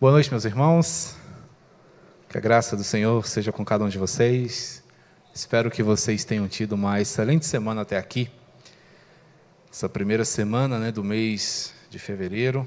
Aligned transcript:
Boa 0.00 0.12
noite, 0.12 0.30
meus 0.30 0.44
irmãos. 0.44 1.16
Que 2.28 2.38
a 2.38 2.40
graça 2.40 2.76
do 2.76 2.84
Senhor 2.84 3.26
seja 3.26 3.50
com 3.50 3.64
cada 3.64 3.82
um 3.82 3.88
de 3.88 3.98
vocês. 3.98 4.80
Espero 5.34 5.72
que 5.72 5.82
vocês 5.82 6.24
tenham 6.24 6.46
tido 6.46 6.74
uma 6.74 7.00
excelente 7.00 7.44
semana 7.44 7.80
até 7.80 7.98
aqui. 7.98 8.30
Essa 9.68 9.88
primeira 9.88 10.24
semana 10.24 10.78
né, 10.78 10.92
do 10.92 11.02
mês 11.02 11.74
de 11.90 11.98
fevereiro. 11.98 12.64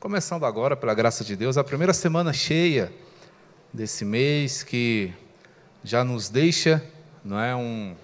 Começando 0.00 0.44
agora, 0.44 0.76
pela 0.76 0.92
graça 0.94 1.22
de 1.22 1.36
Deus, 1.36 1.56
a 1.56 1.62
primeira 1.62 1.94
semana 1.94 2.32
cheia 2.32 2.92
desse 3.72 4.04
mês 4.04 4.64
que 4.64 5.12
já 5.84 6.02
nos 6.02 6.28
deixa 6.28 6.84
não 7.24 7.38
é, 7.38 7.54
um, 7.54 7.94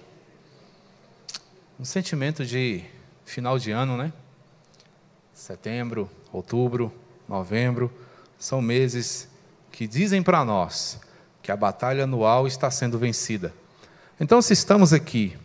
um 1.77 1.83
sentimento 1.83 2.45
de 2.45 2.85
final 3.25 3.59
de 3.59 3.71
ano, 3.71 3.97
né? 3.97 4.13
Setembro, 5.33 6.09
outubro, 6.31 6.89
novembro 7.27 7.91
são 8.41 8.59
meses 8.59 9.27
que 9.71 9.85
dizem 9.85 10.23
para 10.23 10.43
nós 10.43 10.99
que 11.43 11.51
a 11.51 11.55
batalha 11.55 12.05
anual 12.05 12.47
está 12.47 12.71
sendo 12.71 12.97
vencida. 12.97 13.53
Então, 14.19 14.41
se 14.41 14.51
estamos 14.51 14.91
aqui, 14.91 15.37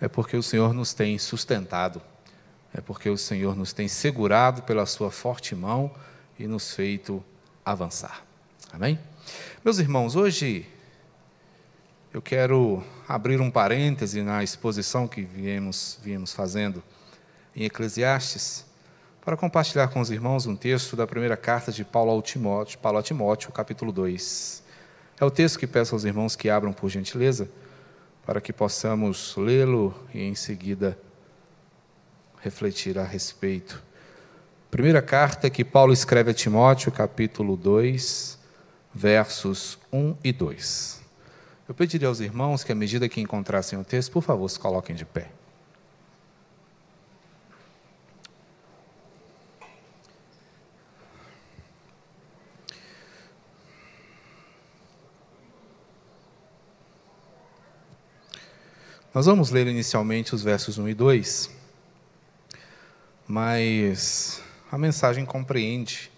é 0.00 0.06
porque 0.06 0.36
o 0.36 0.42
Senhor 0.42 0.72
nos 0.72 0.94
tem 0.94 1.18
sustentado, 1.18 2.00
é 2.72 2.80
porque 2.80 3.10
o 3.10 3.18
Senhor 3.18 3.56
nos 3.56 3.72
tem 3.72 3.88
segurado 3.88 4.62
pela 4.62 4.86
sua 4.86 5.10
forte 5.10 5.56
mão 5.56 5.90
e 6.38 6.46
nos 6.46 6.72
feito 6.72 7.22
avançar. 7.64 8.24
Amém? 8.72 8.96
Meus 9.64 9.80
irmãos, 9.80 10.14
hoje 10.14 10.68
eu 12.12 12.22
quero 12.22 12.84
abrir 13.08 13.40
um 13.40 13.50
parêntese 13.50 14.22
na 14.22 14.40
exposição 14.44 15.08
que 15.08 15.22
viemos, 15.22 15.98
viemos 16.00 16.32
fazendo 16.32 16.80
em 17.56 17.64
Eclesiastes 17.64 18.64
para 19.24 19.36
compartilhar 19.38 19.88
com 19.88 20.00
os 20.00 20.10
irmãos 20.10 20.46
um 20.46 20.54
texto 20.54 20.94
da 20.94 21.06
primeira 21.06 21.36
carta 21.36 21.72
de 21.72 21.82
Paulo 21.82 22.20
Timóteo, 22.20 22.78
Paulo 22.78 22.98
a 22.98 23.02
Timóteo, 23.02 23.50
capítulo 23.52 23.90
2. 23.90 24.62
É 25.18 25.24
o 25.24 25.30
texto 25.30 25.58
que 25.58 25.66
peço 25.66 25.94
aos 25.94 26.04
irmãos 26.04 26.36
que 26.36 26.50
abram 26.50 26.74
por 26.74 26.90
gentileza, 26.90 27.48
para 28.26 28.40
que 28.40 28.52
possamos 28.52 29.34
lê-lo 29.36 29.94
e 30.12 30.20
em 30.20 30.34
seguida 30.34 30.98
refletir 32.42 32.98
a 32.98 33.04
respeito. 33.04 33.82
Primeira 34.70 35.00
carta 35.00 35.48
que 35.48 35.64
Paulo 35.64 35.94
escreve 35.94 36.32
a 36.32 36.34
Timóteo, 36.34 36.92
capítulo 36.92 37.56
2, 37.56 38.38
versos 38.94 39.78
1 39.90 40.16
e 40.22 40.32
2. 40.32 41.00
Eu 41.66 41.74
pediria 41.74 42.08
aos 42.08 42.20
irmãos 42.20 42.62
que, 42.62 42.72
à 42.72 42.74
medida 42.74 43.08
que 43.08 43.22
encontrassem 43.22 43.78
o 43.78 43.84
texto, 43.84 44.12
por 44.12 44.22
favor, 44.22 44.48
se 44.50 44.58
coloquem 44.58 44.94
de 44.94 45.06
pé. 45.06 45.30
Nós 59.14 59.26
vamos 59.26 59.50
ler 59.50 59.68
inicialmente 59.68 60.34
os 60.34 60.42
versos 60.42 60.76
1 60.76 60.88
e 60.88 60.94
2, 60.94 61.50
mas 63.28 64.42
a 64.72 64.76
mensagem 64.76 65.24
compreende 65.24 66.10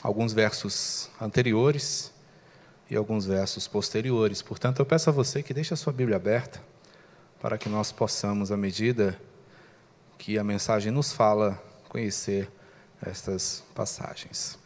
alguns 0.00 0.32
versos 0.32 1.10
anteriores 1.20 2.12
e 2.88 2.94
alguns 2.94 3.26
versos 3.26 3.66
posteriores. 3.66 4.40
Portanto, 4.40 4.78
eu 4.78 4.86
peço 4.86 5.10
a 5.10 5.12
você 5.12 5.42
que 5.42 5.52
deixe 5.52 5.74
a 5.74 5.76
sua 5.76 5.92
Bíblia 5.92 6.14
aberta 6.14 6.62
para 7.40 7.58
que 7.58 7.68
nós 7.68 7.90
possamos, 7.90 8.52
à 8.52 8.56
medida 8.56 9.20
que 10.16 10.38
a 10.38 10.44
mensagem 10.44 10.92
nos 10.92 11.12
fala, 11.12 11.60
conhecer 11.88 12.48
estas 13.04 13.64
passagens. 13.74 14.56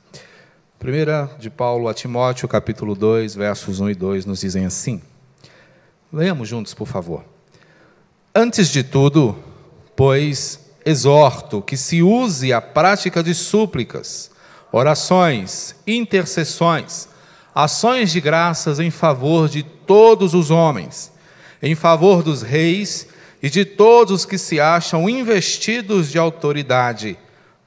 Primeira 0.78 1.34
de 1.38 1.48
Paulo 1.48 1.88
a 1.88 1.94
Timóteo, 1.94 2.46
capítulo 2.46 2.94
2, 2.94 3.34
versos 3.34 3.80
1 3.80 3.88
e 3.88 3.94
2, 3.94 4.27
nos 4.27 4.40
dizem 4.40 4.66
assim: 4.66 5.00
Leamos 6.12 6.48
juntos, 6.48 6.74
por 6.74 6.86
favor. 6.86 7.24
Antes 8.34 8.68
de 8.68 8.83
tudo, 8.83 9.34
pois, 9.96 10.61
exorto 10.84 11.62
que 11.62 11.77
se 11.77 12.02
use 12.02 12.52
a 12.52 12.61
prática 12.61 13.23
de 13.23 13.34
súplicas, 13.34 14.30
orações, 14.70 15.74
intercessões, 15.86 17.08
ações 17.55 18.12
de 18.12 18.20
graças 18.20 18.78
em 18.78 18.90
favor 18.90 19.48
de 19.48 19.62
todos 19.62 20.34
os 20.34 20.50
homens, 20.50 21.11
em 21.62 21.74
favor 21.74 22.23
dos 22.23 22.42
reis 22.42 23.06
e 23.42 23.48
de 23.48 23.64
todos 23.64 24.20
os 24.20 24.27
que 24.27 24.36
se 24.36 24.61
acham 24.61 25.08
investidos 25.08 26.11
de 26.11 26.18
autoridade, 26.18 27.18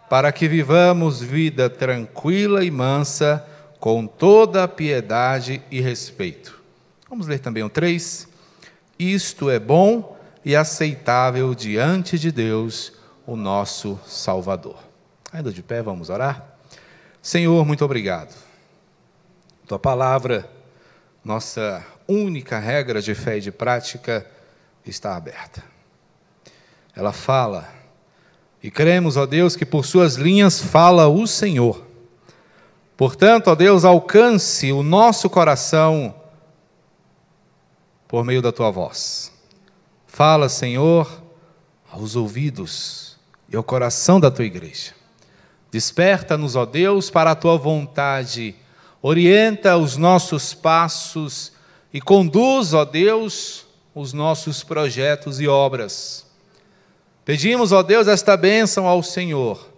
para 0.07 0.31
que 0.31 0.47
vivamos 0.47 1.19
vida 1.19 1.67
tranquila 1.67 2.63
e 2.63 2.69
mansa, 2.69 3.44
com 3.79 4.06
toda 4.06 4.67
piedade 4.67 5.62
e 5.72 5.81
respeito. 5.81 6.59
Vamos 7.09 7.27
ler 7.27 7.39
também 7.39 7.63
o 7.63 7.69
3. 7.69 8.34
Isto 8.97 9.50
é 9.50 9.59
bom 9.59 10.17
e 10.44 10.56
aceitável 10.56 11.53
diante 11.53 12.17
de 12.17 12.31
Deus, 12.31 12.94
o 13.28 13.35
nosso 13.35 14.00
Salvador. 14.06 14.78
Ainda 15.33 15.51
de 15.51 15.61
pé, 15.61 15.81
vamos 15.81 16.09
orar? 16.09 16.57
Senhor, 17.22 17.66
muito 17.66 17.83
obrigado. 17.83 18.33
Tua 19.67 19.79
palavra, 19.79 20.50
nossa 21.23 21.83
única 22.07 22.59
regra 22.59 23.01
de 23.01 23.13
fé 23.16 23.38
e 23.38 23.41
de 23.41 23.51
prática, 23.51 24.25
está 24.85 25.16
aberta. 25.16 25.63
Ela 26.95 27.12
fala, 27.12 27.67
e 28.63 28.72
cremos, 28.72 29.17
ó 29.17 29.25
Deus, 29.25 29.56
que 29.56 29.66
por 29.66 29.85
suas 29.85 30.16
linhas 30.16 30.62
fala 30.62 31.07
o 31.07 31.27
Senhor. 31.27 31.85
Portanto, 32.95 33.50
ó 33.50 33.56
Deus, 33.56 33.83
alcance 33.83 34.72
o 34.72 34.81
nosso 34.81 35.29
coração 35.29 36.16
por 38.15 38.23
meio 38.23 38.41
da 38.41 38.49
tua 38.49 38.71
voz. 38.71 39.29
Fala, 40.07 40.47
Senhor, 40.47 41.21
aos 41.91 42.15
ouvidos 42.15 43.17
e 43.49 43.57
ao 43.57 43.61
coração 43.61 44.21
da 44.21 44.31
tua 44.31 44.45
igreja. 44.45 44.93
Desperta-nos, 45.69 46.55
ó 46.55 46.65
Deus, 46.65 47.09
para 47.09 47.31
a 47.31 47.35
tua 47.35 47.57
vontade. 47.57 48.55
Orienta 49.01 49.75
os 49.75 49.97
nossos 49.97 50.53
passos 50.53 51.51
e 51.93 51.99
conduz, 51.99 52.73
ó 52.73 52.85
Deus, 52.85 53.65
os 53.93 54.13
nossos 54.13 54.63
projetos 54.63 55.41
e 55.41 55.47
obras. 55.49 56.25
Pedimos, 57.25 57.73
ó 57.73 57.83
Deus, 57.83 58.07
esta 58.07 58.37
bênção 58.37 58.87
ao 58.87 59.03
Senhor, 59.03 59.73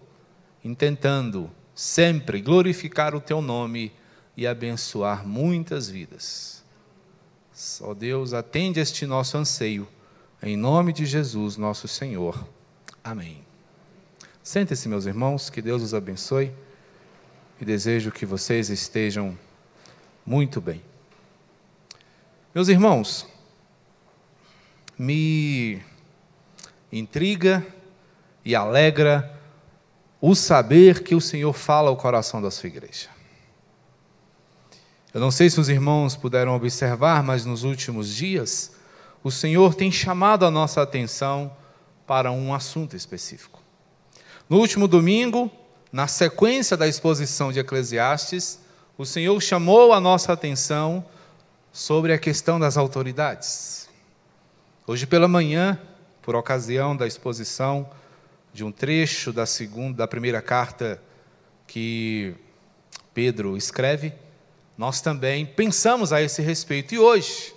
intentando 0.63 1.49
sempre 1.73 2.39
glorificar 2.39 3.15
o 3.15 3.19
teu 3.19 3.41
nome 3.41 3.91
e 4.37 4.45
abençoar 4.45 5.27
muitas 5.27 5.89
vidas. 5.89 6.56
Ó 7.81 7.93
Deus, 7.95 8.33
atende 8.33 8.79
este 8.79 9.07
nosso 9.07 9.35
anseio, 9.35 9.87
em 10.43 10.55
nome 10.55 10.93
de 10.93 11.07
Jesus, 11.07 11.57
nosso 11.57 11.87
Senhor. 11.87 12.47
Amém. 13.03 13.43
Sentem-se, 14.43 14.87
meus 14.87 15.07
irmãos, 15.07 15.49
que 15.49 15.59
Deus 15.59 15.81
os 15.81 15.93
abençoe 15.93 16.53
e 17.59 17.65
desejo 17.65 18.11
que 18.11 18.27
vocês 18.27 18.69
estejam 18.69 19.37
muito 20.23 20.61
bem. 20.61 20.83
Meus 22.53 22.67
irmãos, 22.67 23.27
me 24.95 25.81
intriga 26.91 27.65
e 28.45 28.55
alegra 28.55 29.35
o 30.21 30.35
saber 30.35 31.01
que 31.01 31.15
o 31.15 31.21
Senhor 31.21 31.53
fala 31.53 31.89
ao 31.89 31.97
coração 31.97 32.39
da 32.39 32.51
sua 32.51 32.67
igreja. 32.67 33.16
Eu 35.17 35.21
não 35.21 35.31
sei 35.31 35.49
se 35.49 35.59
os 35.59 35.67
irmãos 35.67 36.15
puderam 36.15 36.55
observar, 36.55 37.23
mas 37.23 37.43
nos 37.43 37.63
últimos 37.63 38.13
dias, 38.13 38.73
o 39.23 39.31
Senhor 39.31 39.73
tem 39.73 39.91
chamado 39.91 40.45
a 40.45 40.51
nossa 40.51 40.79
atenção 40.79 41.51
para 42.05 42.31
um 42.31 42.53
assunto 42.53 42.95
específico. 42.95 43.59
No 44.47 44.59
último 44.59 44.87
domingo, 44.87 45.51
na 45.91 46.07
sequência 46.07 46.77
da 46.77 46.87
exposição 46.87 47.51
de 47.51 47.57
Eclesiastes, 47.57 48.59
o 48.95 49.07
Senhor 49.07 49.41
chamou 49.41 49.91
a 49.91 49.99
nossa 49.99 50.33
atenção 50.33 51.03
sobre 51.71 52.13
a 52.13 52.19
questão 52.19 52.59
das 52.59 52.77
autoridades. 52.77 53.89
Hoje 54.85 55.07
pela 55.07 55.27
manhã, 55.27 55.79
por 56.21 56.35
ocasião 56.35 56.95
da 56.95 57.07
exposição 57.07 57.89
de 58.53 58.63
um 58.63 58.71
trecho 58.71 59.33
da 59.33 59.47
segunda, 59.47 59.97
da 59.97 60.07
primeira 60.07 60.43
carta 60.43 61.01
que 61.65 62.35
Pedro 63.15 63.57
escreve, 63.57 64.13
nós 64.77 65.01
também 65.01 65.45
pensamos 65.45 66.13
a 66.13 66.21
esse 66.21 66.41
respeito. 66.41 66.93
E 66.93 66.99
hoje, 66.99 67.53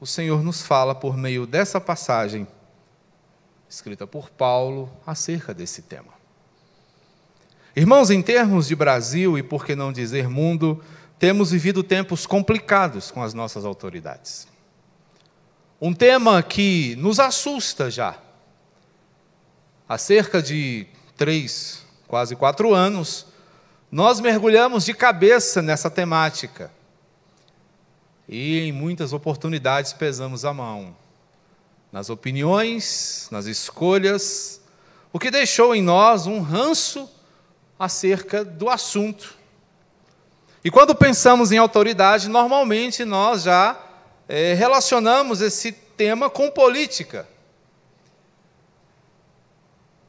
o 0.00 0.06
Senhor 0.06 0.42
nos 0.42 0.62
fala 0.62 0.94
por 0.94 1.16
meio 1.16 1.46
dessa 1.46 1.80
passagem, 1.80 2.48
escrita 3.68 4.06
por 4.06 4.30
Paulo, 4.30 4.90
acerca 5.06 5.54
desse 5.54 5.82
tema. 5.82 6.12
Irmãos, 7.76 8.10
em 8.10 8.20
termos 8.20 8.66
de 8.66 8.74
Brasil 8.74 9.38
e 9.38 9.42
por 9.42 9.64
que 9.64 9.76
não 9.76 9.92
dizer 9.92 10.28
mundo, 10.28 10.82
temos 11.18 11.52
vivido 11.52 11.84
tempos 11.84 12.26
complicados 12.26 13.10
com 13.12 13.22
as 13.22 13.32
nossas 13.32 13.64
autoridades. 13.64 14.48
Um 15.80 15.94
tema 15.94 16.42
que 16.42 16.96
nos 16.96 17.20
assusta 17.20 17.90
já. 17.90 18.18
Há 19.88 19.96
cerca 19.96 20.42
de 20.42 20.86
três, 21.16 21.84
quase 22.08 22.34
quatro 22.34 22.74
anos, 22.74 23.26
nós 23.90 24.20
mergulhamos 24.20 24.84
de 24.84 24.94
cabeça 24.94 25.60
nessa 25.60 25.90
temática. 25.90 26.70
E 28.28 28.60
em 28.60 28.72
muitas 28.72 29.12
oportunidades 29.12 29.92
pesamos 29.92 30.44
a 30.44 30.54
mão. 30.54 30.96
Nas 31.90 32.08
opiniões, 32.08 33.26
nas 33.32 33.46
escolhas, 33.46 34.60
o 35.12 35.18
que 35.18 35.30
deixou 35.30 35.74
em 35.74 35.82
nós 35.82 36.26
um 36.26 36.40
ranço 36.40 37.10
acerca 37.76 38.44
do 38.44 38.68
assunto. 38.68 39.34
E 40.62 40.70
quando 40.70 40.94
pensamos 40.94 41.50
em 41.50 41.58
autoridade, 41.58 42.28
normalmente 42.28 43.04
nós 43.04 43.42
já 43.42 43.76
é, 44.28 44.54
relacionamos 44.54 45.40
esse 45.40 45.72
tema 45.72 46.30
com 46.30 46.48
política. 46.48 47.26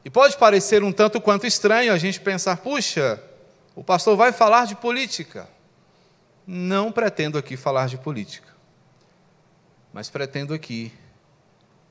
E 0.04 0.10
pode 0.10 0.36
parecer 0.36 0.84
um 0.84 0.92
tanto 0.92 1.20
quanto 1.20 1.46
estranho 1.46 1.92
a 1.92 1.98
gente 1.98 2.20
pensar, 2.20 2.58
puxa, 2.58 3.20
o 3.74 3.82
pastor 3.82 4.16
vai 4.16 4.32
falar 4.32 4.66
de 4.66 4.74
política. 4.74 5.48
Não 6.46 6.90
pretendo 6.90 7.38
aqui 7.38 7.56
falar 7.56 7.86
de 7.86 7.96
política, 7.96 8.48
mas 9.92 10.10
pretendo 10.10 10.52
aqui 10.52 10.92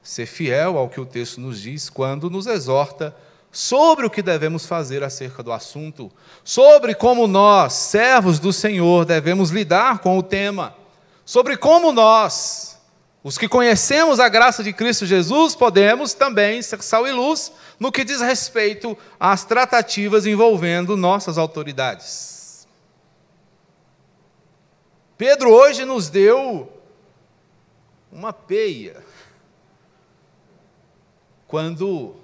ser 0.04 0.26
fiel 0.26 0.78
ao 0.78 0.90
que 0.90 1.00
o 1.00 1.06
texto 1.06 1.40
nos 1.40 1.62
diz 1.62 1.90
quando 1.90 2.30
nos 2.30 2.48
exorta 2.48 3.16
sobre 3.52 4.06
o 4.06 4.10
que 4.10 4.22
devemos 4.22 4.66
fazer 4.66 5.04
acerca 5.04 5.44
do 5.44 5.52
assunto, 5.52 6.12
sobre 6.44 6.96
como 6.96 7.28
nós, 7.28 7.74
servos 7.74 8.40
do 8.40 8.54
Senhor, 8.54 9.06
devemos 9.06 9.52
lidar 9.52 10.00
com 10.00 10.18
o 10.18 10.24
tema, 10.24 10.76
sobre 11.26 11.58
como 11.58 11.92
nós, 11.92 12.71
os 13.24 13.38
que 13.38 13.48
conhecemos 13.48 14.20
a 14.20 14.28
graça 14.28 14.64
de 14.64 14.74
Cristo 14.74 15.06
Jesus, 15.06 15.54
podemos 15.54 16.14
também 16.14 16.62
ser 16.62 16.82
sal 16.82 17.08
e 17.08 17.12
luz 17.12 17.52
no 17.80 17.92
que 17.92 18.04
diz 18.04 18.20
respeito 18.20 18.98
às 19.20 19.46
tratativas 19.46 20.26
envolvendo 20.26 20.98
nossas 20.98 21.38
autoridades. 21.38 22.68
Pedro 25.18 25.52
hoje 25.52 25.86
nos 25.86 26.10
deu 26.10 26.72
uma 28.12 28.34
peia 28.34 29.04
quando 31.48 32.16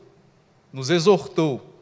nos 0.74 0.90
exortou 0.90 1.76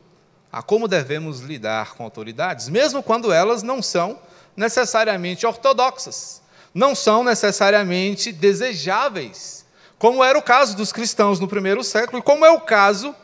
a 0.52 0.62
como 0.62 0.88
devemos 0.88 1.40
lidar 1.40 1.96
com 1.96 2.04
autoridades, 2.04 2.68
mesmo 2.68 3.02
quando 3.02 3.32
elas 3.32 3.64
não 3.64 3.82
são 3.82 4.20
necessariamente 4.58 5.46
ortodoxas, 5.46 6.42
não 6.76 6.94
são 6.94 7.24
necessariamente 7.24 8.34
desejáveis, 8.34 9.66
como 9.98 10.22
era 10.22 10.38
o 10.38 10.42
caso 10.42 10.76
dos 10.76 10.92
cristãos 10.92 11.40
no 11.40 11.48
primeiro 11.48 11.82
século 11.82 12.20
e 12.20 12.22
como 12.22 12.46
é 12.46 12.52
o 12.52 12.60
caso 12.60 13.16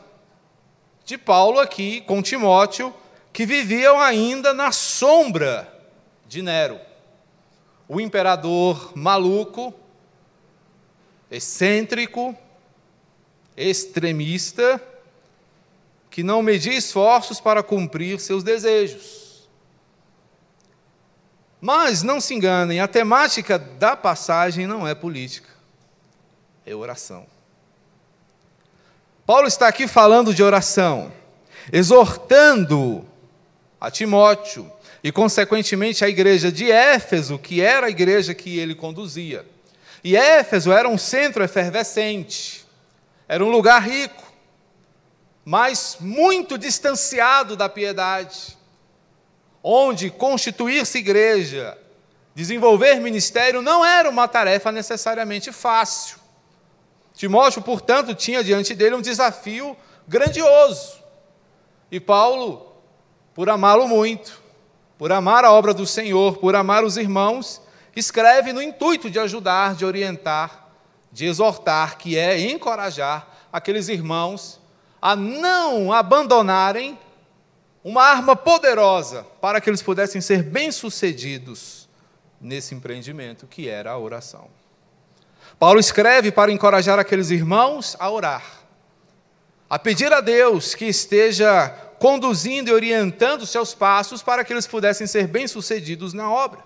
de 1.03 1.17
Paulo 1.17 1.59
aqui 1.59 1.99
com 2.01 2.21
Timóteo, 2.21 2.93
que 3.33 3.45
viviam 3.45 3.99
ainda 3.99 4.53
na 4.53 4.71
sombra 4.71 5.67
de 6.25 6.41
Nero, 6.41 6.79
o 7.89 7.99
imperador 7.99 8.93
maluco, 8.95 9.73
excêntrico, 11.29 12.33
extremista, 13.57 14.81
que 16.09 16.23
não 16.23 16.41
media 16.41 16.73
esforços 16.73 17.41
para 17.41 17.61
cumprir 17.61 18.17
seus 18.17 18.43
desejos. 18.43 19.30
Mas 21.61 22.01
não 22.01 22.19
se 22.19 22.33
enganem, 22.33 22.79
a 22.79 22.87
temática 22.87 23.59
da 23.59 23.95
passagem 23.95 24.65
não 24.65 24.87
é 24.87 24.95
política, 24.95 25.49
é 26.65 26.73
oração. 26.73 27.27
Paulo 29.27 29.47
está 29.47 29.67
aqui 29.67 29.87
falando 29.87 30.33
de 30.33 30.41
oração, 30.41 31.13
exortando 31.71 33.05
a 33.79 33.91
Timóteo 33.91 34.71
e, 35.03 35.11
consequentemente, 35.11 36.03
a 36.03 36.09
igreja 36.09 36.51
de 36.51 36.71
Éfeso, 36.71 37.37
que 37.37 37.61
era 37.61 37.85
a 37.85 37.91
igreja 37.91 38.33
que 38.33 38.57
ele 38.57 38.73
conduzia. 38.73 39.45
E 40.03 40.15
Éfeso 40.15 40.71
era 40.71 40.89
um 40.89 40.97
centro 40.97 41.43
efervescente, 41.43 42.65
era 43.27 43.45
um 43.45 43.51
lugar 43.51 43.83
rico, 43.83 44.33
mas 45.45 45.97
muito 45.99 46.57
distanciado 46.57 47.55
da 47.55 47.69
piedade, 47.69 48.57
onde 49.63 50.09
constituir-se 50.09 50.97
igreja, 50.97 51.77
desenvolver 52.33 52.95
ministério 52.99 53.61
não 53.61 53.85
era 53.85 54.09
uma 54.09 54.27
tarefa 54.27 54.71
necessariamente 54.71 55.51
fácil. 55.51 56.17
Timóteo, 57.13 57.61
portanto, 57.61 58.15
tinha 58.15 58.43
diante 58.43 58.73
dele 58.73 58.95
um 58.95 59.01
desafio 59.01 59.75
grandioso. 60.07 60.99
E 61.91 61.99
Paulo, 61.99 62.73
por 63.33 63.49
amá-lo 63.49 63.87
muito, 63.87 64.41
por 64.97 65.11
amar 65.11 65.43
a 65.45 65.51
obra 65.51 65.73
do 65.73 65.85
Senhor, 65.85 66.37
por 66.37 66.55
amar 66.55 66.83
os 66.83 66.97
irmãos, 66.97 67.61
escreve 67.95 68.53
no 68.53 68.61
intuito 68.61 69.09
de 69.09 69.19
ajudar, 69.19 69.75
de 69.75 69.85
orientar, 69.85 70.69
de 71.11 71.25
exortar, 71.25 71.97
que 71.97 72.17
é 72.17 72.39
encorajar 72.39 73.27
aqueles 73.51 73.89
irmãos 73.89 74.59
a 75.01 75.15
não 75.15 75.91
abandonarem 75.91 76.97
uma 77.83 78.03
arma 78.03 78.35
poderosa 78.35 79.25
para 79.39 79.59
que 79.59 79.69
eles 79.69 79.81
pudessem 79.81 80.21
ser 80.21 80.43
bem-sucedidos 80.43 81.89
nesse 82.39 82.75
empreendimento 82.75 83.47
que 83.47 83.67
era 83.67 83.91
a 83.91 83.97
oração. 83.97 84.47
Paulo 85.57 85.79
escreve 85.79 86.31
para 86.31 86.51
encorajar 86.51 86.99
aqueles 86.99 87.29
irmãos 87.29 87.95
a 87.99 88.09
orar, 88.09 88.43
a 89.69 89.77
pedir 89.77 90.11
a 90.11 90.21
Deus 90.21 90.73
que 90.75 90.85
esteja 90.85 91.69
conduzindo 91.99 92.69
e 92.69 92.73
orientando 92.73 93.45
seus 93.45 93.75
passos 93.75 94.23
para 94.23 94.43
que 94.43 94.51
eles 94.51 94.65
pudessem 94.65 95.05
ser 95.05 95.27
bem-sucedidos 95.27 96.13
na 96.13 96.31
obra. 96.31 96.63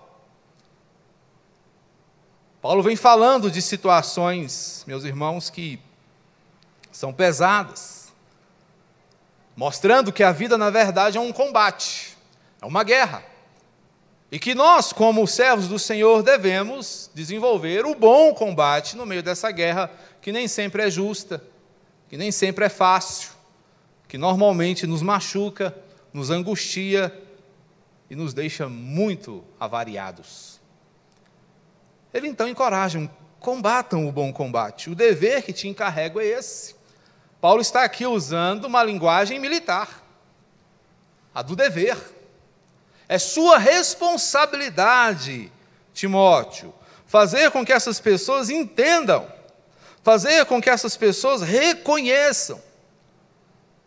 Paulo 2.62 2.82
vem 2.82 2.96
falando 2.96 3.50
de 3.50 3.60
situações, 3.60 4.82
meus 4.86 5.04
irmãos, 5.04 5.50
que 5.50 5.78
são 6.90 7.12
pesadas, 7.12 8.05
mostrando 9.56 10.12
que 10.12 10.22
a 10.22 10.30
vida, 10.30 10.58
na 10.58 10.68
verdade, 10.68 11.16
é 11.16 11.20
um 11.20 11.32
combate, 11.32 12.16
é 12.60 12.66
uma 12.66 12.84
guerra. 12.84 13.24
E 14.30 14.38
que 14.38 14.54
nós, 14.54 14.92
como 14.92 15.26
servos 15.26 15.66
do 15.66 15.78
Senhor, 15.78 16.22
devemos 16.22 17.10
desenvolver 17.14 17.86
o 17.86 17.94
bom 17.94 18.34
combate 18.34 18.96
no 18.96 19.06
meio 19.06 19.22
dessa 19.22 19.50
guerra, 19.50 19.90
que 20.20 20.30
nem 20.30 20.46
sempre 20.46 20.82
é 20.82 20.90
justa, 20.90 21.42
que 22.08 22.16
nem 22.16 22.30
sempre 22.30 22.66
é 22.66 22.68
fácil, 22.68 23.30
que 24.06 24.18
normalmente 24.18 24.86
nos 24.86 25.00
machuca, 25.00 25.74
nos 26.12 26.30
angustia 26.30 27.12
e 28.10 28.14
nos 28.14 28.34
deixa 28.34 28.68
muito 28.68 29.42
avariados. 29.58 30.60
Ele 32.12 32.28
então 32.28 32.48
encoraja, 32.48 33.10
combatam 33.40 34.08
o 34.08 34.12
bom 34.12 34.32
combate. 34.32 34.90
O 34.90 34.94
dever 34.94 35.42
que 35.42 35.52
te 35.52 35.68
encarrego 35.68 36.20
é 36.20 36.26
esse. 36.26 36.75
Paulo 37.46 37.62
está 37.62 37.84
aqui 37.84 38.04
usando 38.04 38.64
uma 38.64 38.82
linguagem 38.82 39.38
militar, 39.38 40.02
a 41.32 41.42
do 41.42 41.54
dever. 41.54 41.96
É 43.08 43.20
sua 43.20 43.56
responsabilidade, 43.56 45.52
Timóteo, 45.94 46.74
fazer 47.06 47.52
com 47.52 47.64
que 47.64 47.72
essas 47.72 48.00
pessoas 48.00 48.50
entendam, 48.50 49.32
fazer 50.02 50.44
com 50.46 50.60
que 50.60 50.68
essas 50.68 50.96
pessoas 50.96 51.40
reconheçam. 51.40 52.60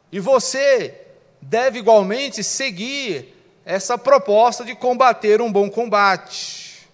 E 0.09 0.21
você 0.21 0.97
deve 1.41 1.79
igualmente 1.79 2.41
seguir 2.41 3.35
essa 3.65 3.97
proposta 3.97 4.63
de 4.63 4.73
combater 4.73 5.41
um 5.41 5.51
bom 5.51 5.69
combate. 5.69 6.89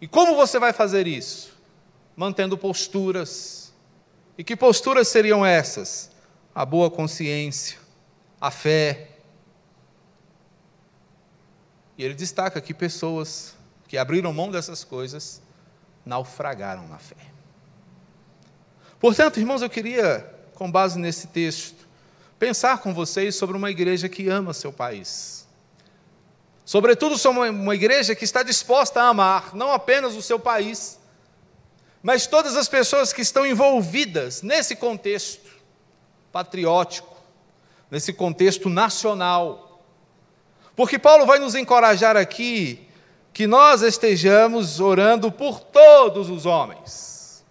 E 0.00 0.06
como 0.06 0.36
você 0.36 0.60
vai 0.60 0.72
fazer 0.72 1.08
isso? 1.08 1.52
Mantendo 2.14 2.56
posturas. 2.56 3.63
E 4.36 4.44
que 4.44 4.56
posturas 4.56 5.08
seriam 5.08 5.44
essas? 5.44 6.10
A 6.54 6.64
boa 6.64 6.90
consciência, 6.90 7.78
a 8.40 8.50
fé, 8.50 9.08
e 11.96 12.04
ele 12.04 12.14
destaca 12.14 12.60
que 12.60 12.74
pessoas 12.74 13.54
que 13.86 13.96
abriram 13.96 14.32
mão 14.32 14.50
dessas 14.50 14.82
coisas 14.82 15.40
naufragaram 16.04 16.86
na 16.88 16.98
fé. 16.98 17.16
Portanto, 18.98 19.38
irmãos, 19.38 19.62
eu 19.62 19.70
queria, 19.70 20.28
com 20.54 20.70
base 20.70 20.98
nesse 20.98 21.28
texto, 21.28 21.86
pensar 22.38 22.78
com 22.78 22.92
vocês 22.92 23.36
sobre 23.36 23.56
uma 23.56 23.70
igreja 23.70 24.08
que 24.08 24.28
ama 24.28 24.52
seu 24.52 24.72
país. 24.72 25.46
Sobretudo 26.64 27.16
sobre 27.18 27.50
uma 27.50 27.74
igreja 27.74 28.14
que 28.14 28.24
está 28.24 28.42
disposta 28.42 29.02
a 29.02 29.08
amar 29.08 29.54
não 29.54 29.72
apenas 29.72 30.16
o 30.16 30.22
seu 30.22 30.38
país, 30.38 30.98
mas 32.04 32.28
todas 32.28 32.56
as 32.56 32.68
pessoas 32.68 33.12
que 33.12 33.22
estão 33.22 33.44
envolvidas 33.44 34.42
nesse 34.42 34.76
contexto 34.76 35.50
patriótico, 36.30 37.16
nesse 37.90 38.12
contexto 38.12 38.68
nacional 38.68 39.64
porque 40.76 40.98
Paulo 40.98 41.24
vai 41.24 41.38
nos 41.38 41.54
encorajar 41.54 42.16
aqui 42.16 42.88
que 43.32 43.46
nós 43.46 43.82
estejamos 43.82 44.80
orando 44.80 45.30
por 45.30 45.60
todos 45.60 46.28
os 46.28 46.46
homens. 46.46 47.44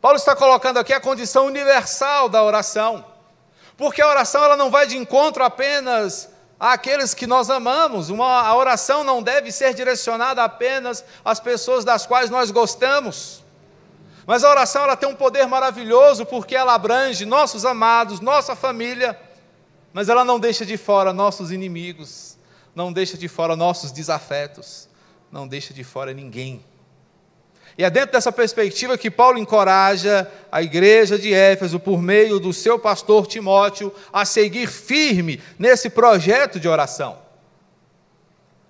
Paulo 0.00 0.16
está 0.16 0.36
colocando 0.36 0.78
aqui 0.78 0.92
a 0.92 1.00
condição 1.00 1.46
universal 1.46 2.28
da 2.28 2.42
oração. 2.42 3.04
Porque 3.76 4.00
a 4.00 4.08
oração 4.08 4.44
ela 4.44 4.56
não 4.56 4.70
vai 4.70 4.86
de 4.86 4.96
encontro 4.96 5.42
apenas 5.42 6.30
àqueles 6.60 7.14
que 7.14 7.26
nós 7.26 7.50
amamos. 7.50 8.10
Uma, 8.10 8.42
a 8.42 8.54
oração 8.54 9.02
não 9.02 9.22
deve 9.22 9.50
ser 9.50 9.74
direcionada 9.74 10.44
apenas 10.44 11.04
às 11.24 11.40
pessoas 11.40 11.84
das 11.84 12.06
quais 12.06 12.30
nós 12.30 12.50
gostamos. 12.50 13.42
Mas 14.26 14.42
a 14.42 14.50
oração 14.50 14.82
ela 14.82 14.96
tem 14.96 15.08
um 15.08 15.14
poder 15.14 15.46
maravilhoso 15.46 16.26
porque 16.26 16.56
ela 16.56 16.74
abrange 16.74 17.24
nossos 17.24 17.64
amados, 17.64 18.18
nossa 18.18 18.56
família, 18.56 19.18
mas 19.92 20.08
ela 20.08 20.24
não 20.24 20.40
deixa 20.40 20.66
de 20.66 20.76
fora 20.76 21.12
nossos 21.12 21.52
inimigos, 21.52 22.36
não 22.74 22.92
deixa 22.92 23.16
de 23.16 23.28
fora 23.28 23.54
nossos 23.54 23.92
desafetos, 23.92 24.88
não 25.30 25.46
deixa 25.46 25.72
de 25.72 25.84
fora 25.84 26.12
ninguém. 26.12 26.62
E 27.78 27.84
é 27.84 27.90
dentro 27.90 28.12
dessa 28.12 28.32
perspectiva 28.32 28.98
que 28.98 29.10
Paulo 29.10 29.38
encoraja 29.38 30.30
a 30.50 30.62
igreja 30.62 31.18
de 31.18 31.32
Éfeso, 31.32 31.78
por 31.78 32.02
meio 32.02 32.40
do 32.40 32.52
seu 32.52 32.78
pastor 32.78 33.26
Timóteo, 33.26 33.92
a 34.12 34.24
seguir 34.24 34.66
firme 34.66 35.40
nesse 35.58 35.90
projeto 35.90 36.58
de 36.58 36.66
oração. 36.66 37.25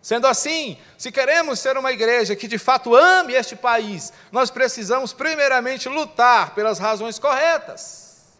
Sendo 0.06 0.28
assim, 0.28 0.78
se 0.96 1.10
queremos 1.10 1.58
ser 1.58 1.76
uma 1.76 1.90
igreja 1.90 2.36
que 2.36 2.46
de 2.46 2.58
fato 2.58 2.94
ame 2.94 3.32
este 3.32 3.56
país, 3.56 4.12
nós 4.30 4.52
precisamos, 4.52 5.12
primeiramente, 5.12 5.88
lutar 5.88 6.54
pelas 6.54 6.78
razões 6.78 7.18
corretas. 7.18 8.38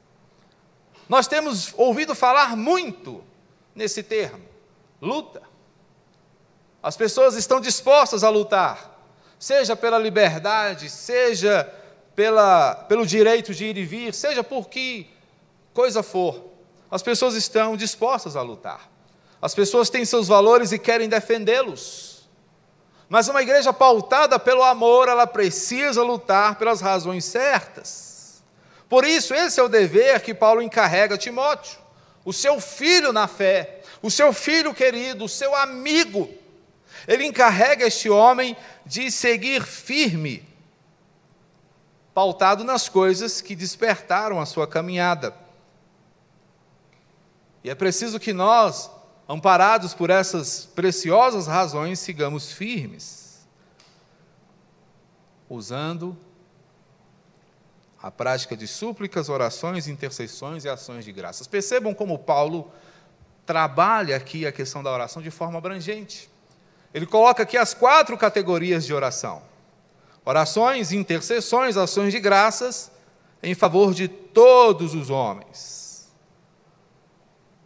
Nós 1.09 1.27
temos 1.27 1.75
ouvido 1.77 2.15
falar 2.15 2.57
muito 2.57 3.25
nesse 3.75 4.01
termo: 4.05 4.49
luta. 5.03 5.43
As 6.81 6.97
pessoas 6.97 7.35
estão 7.35 7.61
dispostas 7.61 8.23
a 8.23 8.29
lutar 8.29 8.97
seja 9.37 9.75
pela 9.75 9.99
liberdade, 9.99 10.89
seja 10.89 11.69
pela, 12.15 12.77
pelo 12.77 13.05
direito 13.05 13.53
de 13.53 13.65
ir 13.65 13.77
e 13.77 13.85
vir, 13.85 14.15
seja 14.15 14.45
por 14.45 14.69
que 14.69 15.11
coisa 15.75 16.01
for, 16.01 16.45
as 16.89 17.03
pessoas 17.03 17.35
estão 17.35 17.77
dispostas 17.77 18.37
a 18.37 18.43
lutar. 18.43 18.96
As 19.47 19.55
pessoas 19.55 19.89
têm 19.89 20.05
seus 20.05 20.27
valores 20.27 20.73
e 20.73 20.79
querem 20.79 21.09
defendê-los. 21.09 22.29
Mas 23.09 23.29
uma 23.29 23.43
igreja 23.43 23.73
pautada 23.73 24.37
pelo 24.41 24.65
amor, 24.65 25.07
ela 25.07 25.29
precisa 25.29 26.03
lutar 26.03 26.57
pelas 26.57 26.81
razões 26.81 27.25
certas. 27.25 28.43
Por 28.89 29.05
isso, 29.05 29.33
esse 29.33 29.61
é 29.61 29.63
o 29.63 29.69
dever 29.69 30.21
que 30.23 30.35
Paulo 30.35 30.61
encarrega 30.61 31.15
a 31.15 31.19
Timóteo, 31.19 31.79
o 32.25 32.33
seu 32.33 32.61
filho 32.61 33.13
na 33.13 33.29
fé, 33.29 33.83
o 34.03 34.11
seu 34.11 34.33
filho 34.33 34.75
querido, 34.75 35.27
o 35.27 35.29
seu 35.29 35.55
amigo 35.55 36.29
ele 37.07 37.25
encarrega 37.25 37.87
este 37.87 38.11
homem 38.11 38.57
de 38.85 39.11
seguir 39.11 39.63
firme, 39.63 40.47
pautado 42.13 42.65
nas 42.65 42.89
coisas 42.89 43.41
que 43.41 43.55
despertaram 43.55 44.41
a 44.41 44.47
sua 44.47 44.67
caminhada. 44.67 45.33
E 47.63 47.71
é 47.71 47.75
preciso 47.75 48.19
que 48.19 48.33
nós, 48.33 48.91
amparados 49.29 49.93
por 49.93 50.11
essas 50.11 50.67
preciosas 50.67 51.47
razões, 51.47 51.99
sigamos 51.99 52.53
firmes, 52.53 53.47
usando 55.49 56.17
a 58.01 58.11
prática 58.11 58.57
de 58.57 58.69
súplicas, 58.69 59.29
orações, 59.29 59.89
intercessões 59.89 60.65
e 60.65 60.69
ações 60.69 61.05
de 61.05 61.13
graças. 61.13 61.47
Percebam 61.47 61.93
como 61.93 62.19
Paulo 62.19 62.71
trabalha 63.45 64.17
aqui 64.17 64.47
a 64.47 64.53
questão 64.53 64.83
da 64.83 64.93
oração 64.93 65.21
de 65.21 65.31
forma 65.31 65.59
abrangente. 65.59 66.31
Ele 66.95 67.07
coloca 67.07 67.43
aqui 67.43 67.57
as 67.57 67.75
quatro 67.75 68.17
categorias 68.17 68.87
de 68.87 68.95
oração: 68.95 69.43
orações, 70.25 70.93
intercessões, 70.93 71.77
ações 71.77 72.13
de 72.13 72.21
graças 72.21 72.91
em 73.43 73.55
favor 73.55 73.93
de 73.93 74.09
todos 74.09 74.95
os 74.95 75.11
homens. 75.11 76.09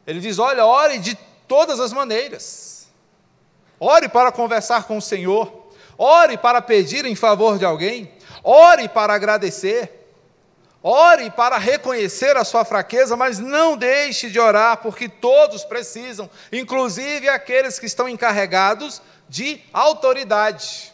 Ele 0.07 0.21
diz: 0.21 0.39
olha, 0.39 0.65
ore 0.65 0.99
de 0.99 1.17
todas 1.51 1.81
as 1.81 1.93
maneiras. 1.93 2.87
Ore 3.81 4.09
para 4.09 4.31
conversar 4.31 4.85
com 4.85 4.99
o 4.99 5.03
Senhor, 5.03 5.73
ore 5.99 6.39
para 6.39 6.63
pedir 6.63 7.05
em 7.05 7.17
favor 7.17 7.59
de 7.59 7.65
alguém, 7.65 8.09
ore 8.45 8.89
para 8.89 9.15
agradecer. 9.15 9.97
Ore 10.83 11.31
para 11.31 11.59
reconhecer 11.59 12.39
a 12.39 12.45
sua 12.45 12.65
fraqueza, 12.65 13.15
mas 13.15 13.39
não 13.39 13.77
deixe 13.77 14.31
de 14.31 14.41
orar, 14.41 14.79
porque 14.79 15.11
todos 15.11 15.63
precisam, 15.63 16.31
inclusive 16.51 17.29
aqueles 17.29 17.79
que 17.79 17.85
estão 17.85 18.09
encarregados 18.09 19.03
de 19.29 19.61
autoridade. 19.75 20.91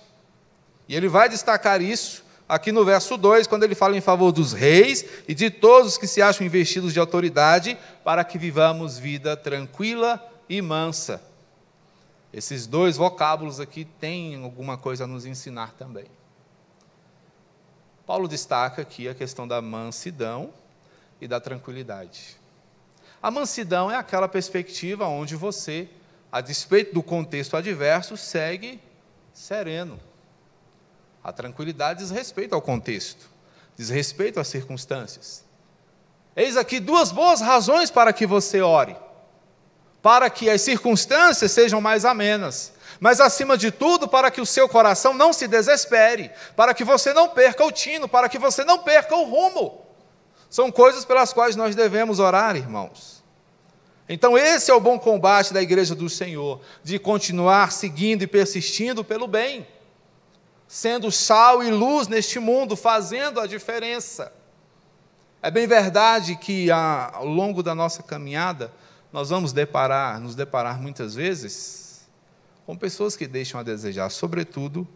E 0.89 0.97
ele 0.97 1.07
vai 1.07 1.29
destacar 1.29 1.81
isso 1.81 2.25
aqui 2.49 2.73
no 2.73 2.85
verso 2.85 3.17
2, 3.17 3.47
quando 3.47 3.63
ele 3.63 3.77
fala 3.77 3.97
em 3.97 4.01
favor 4.01 4.33
dos 4.33 4.53
reis 4.53 5.05
e 5.29 5.35
de 5.35 5.51
todos 5.51 5.93
os 5.93 5.99
que 5.99 6.09
se 6.09 6.21
acham 6.21 6.45
investidos 6.45 6.93
de 6.93 6.99
autoridade, 6.99 7.79
para 8.03 8.25
que 8.25 8.39
vivamos 8.39 8.99
vida 8.99 9.37
tranquila 9.37 10.21
e 10.49 10.61
mansa. 10.63 11.23
Esses 12.33 12.67
dois 12.67 12.97
vocábulos 12.97 13.61
aqui 13.61 13.85
têm 13.85 14.43
alguma 14.43 14.77
coisa 14.77 15.05
a 15.05 15.07
nos 15.07 15.25
ensinar 15.25 15.73
também. 15.75 16.07
Paulo 18.07 18.29
destaca 18.29 18.83
aqui 18.83 19.09
a 19.09 19.15
questão 19.15 19.49
da 19.49 19.61
mansidão 19.61 20.53
e 21.21 21.27
da 21.27 21.41
tranquilidade. 21.41 22.37
A 23.23 23.31
mansidão 23.31 23.91
é 23.91 23.97
aquela 23.97 24.29
perspectiva 24.29 25.07
onde 25.07 25.35
você 25.35 25.89
a 26.31 26.41
despeito 26.41 26.93
do 26.93 27.03
contexto 27.03 27.57
adverso, 27.57 28.17
segue 28.17 28.81
sereno. 29.33 29.99
A 31.23 31.33
tranquilidade 31.33 32.01
diz 32.01 32.11
respeito 32.11 32.55
ao 32.55 32.63
contexto, 32.63 33.29
diz 33.77 33.89
respeito 33.89 34.39
às 34.39 34.49
circunstâncias. 34.49 35.45
Eis 36.37 36.57
aqui 36.57 36.79
duas 36.79 37.11
boas 37.11 37.41
razões 37.41 37.91
para 37.91 38.13
que 38.13 38.27
você 38.27 38.61
ore: 38.61 38.97
para 40.07 40.31
que 40.31 40.49
as 40.49 40.63
circunstâncias 40.63 41.51
sejam 41.51 41.81
mais 41.81 42.05
amenas, 42.05 42.73
mas 43.01 43.21
acima 43.21 43.59
de 43.59 43.73
tudo, 43.73 44.07
para 44.07 44.31
que 44.31 44.41
o 44.41 44.47
seu 44.47 44.69
coração 44.69 45.13
não 45.13 45.33
se 45.33 45.49
desespere, 45.49 46.31
para 46.55 46.73
que 46.73 46.85
você 46.85 47.13
não 47.13 47.29
perca 47.29 47.65
o 47.65 47.73
tino, 47.73 48.07
para 48.07 48.29
que 48.29 48.39
você 48.39 48.63
não 48.63 48.79
perca 48.79 49.17
o 49.17 49.25
rumo. 49.25 49.85
São 50.49 50.71
coisas 50.71 51.05
pelas 51.05 51.33
quais 51.33 51.57
nós 51.57 51.75
devemos 51.75 52.21
orar, 52.21 52.55
irmãos. 52.55 53.25
Então, 54.09 54.39
esse 54.39 54.71
é 54.71 54.75
o 54.75 54.79
bom 54.79 54.97
combate 54.97 55.53
da 55.53 55.61
igreja 55.61 55.93
do 55.93 56.09
Senhor, 56.09 56.61
de 56.85 57.01
continuar 57.01 57.73
seguindo 57.73 58.23
e 58.23 58.29
persistindo 58.29 59.03
pelo 59.03 59.27
bem, 59.27 59.67
sendo 60.69 61.11
sal 61.11 61.65
e 61.65 61.71
luz 61.73 62.07
neste 62.07 62.39
mundo, 62.39 62.77
fazendo 62.77 63.41
a 63.41 63.47
diferença. 63.49 64.33
É 65.43 65.51
bem 65.51 65.67
verdade 65.67 66.37
que 66.37 66.71
ao 66.71 67.27
longo 67.27 67.61
da 67.61 67.75
nossa 67.75 68.05
caminhada, 68.05 68.73
nós 69.13 69.31
vamos 69.31 69.53
deparar, 69.53 70.21
nos 70.21 70.35
deparar 70.35 70.81
muitas 70.81 71.15
vezes 71.15 72.07
com 72.65 72.77
pessoas 72.77 73.17
que 73.17 73.27
deixam 73.27 73.61
a 73.61 73.63
desejar, 73.63 74.11
sobretudo 74.11 74.87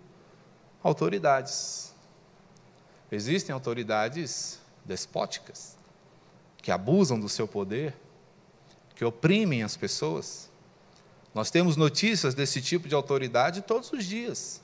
autoridades. 0.82 1.94
Existem 3.10 3.52
autoridades 3.52 4.58
despóticas 4.84 5.76
que 6.58 6.70
abusam 6.70 7.18
do 7.18 7.28
seu 7.28 7.46
poder 7.46 7.94
que 9.00 9.04
oprimem 9.06 9.62
as 9.62 9.78
pessoas. 9.78 10.50
Nós 11.34 11.50
temos 11.50 11.74
notícias 11.74 12.34
desse 12.34 12.60
tipo 12.60 12.86
de 12.86 12.94
autoridade 12.94 13.62
todos 13.62 13.90
os 13.94 14.04
dias, 14.04 14.60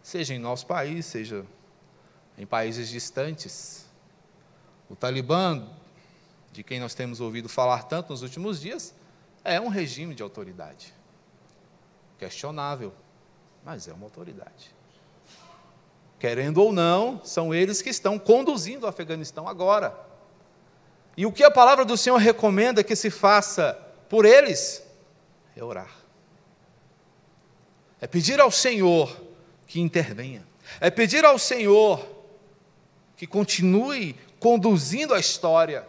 seja 0.00 0.32
em 0.32 0.38
nosso 0.38 0.64
país, 0.64 1.06
seja 1.06 1.44
em 2.38 2.46
países 2.46 2.88
distantes. 2.88 3.84
O 4.88 4.94
Talibã, 4.94 5.66
de 6.52 6.62
quem 6.62 6.80
nós 6.80 6.94
temos 6.94 7.20
ouvido 7.20 7.48
falar 7.48 7.84
tanto 7.84 8.10
nos 8.10 8.22
últimos 8.22 8.60
dias, 8.60 8.94
é 9.44 9.60
um 9.60 9.68
regime 9.68 10.14
de 10.14 10.22
autoridade. 10.22 10.92
Questionável, 12.18 12.92
mas 13.64 13.88
é 13.88 13.92
uma 13.92 14.04
autoridade. 14.04 14.74
Querendo 16.18 16.58
ou 16.58 16.72
não, 16.72 17.24
são 17.24 17.54
eles 17.54 17.80
que 17.80 17.88
estão 17.88 18.18
conduzindo 18.18 18.84
o 18.84 18.88
Afeganistão 18.88 19.48
agora. 19.48 19.98
E 21.16 21.24
o 21.24 21.32
que 21.32 21.42
a 21.42 21.50
palavra 21.50 21.84
do 21.84 21.96
Senhor 21.96 22.18
recomenda 22.18 22.84
que 22.84 22.94
se 22.94 23.10
faça 23.10 23.74
por 24.08 24.24
eles 24.24 24.82
é 25.56 25.64
orar. 25.64 25.90
É 28.00 28.06
pedir 28.06 28.40
ao 28.40 28.50
Senhor 28.50 29.14
que 29.66 29.80
intervenha. 29.80 30.46
É 30.80 30.90
pedir 30.90 31.24
ao 31.24 31.38
Senhor 31.38 32.06
que 33.16 33.26
continue 33.26 34.14
conduzindo 34.38 35.14
a 35.14 35.20
história. 35.20 35.86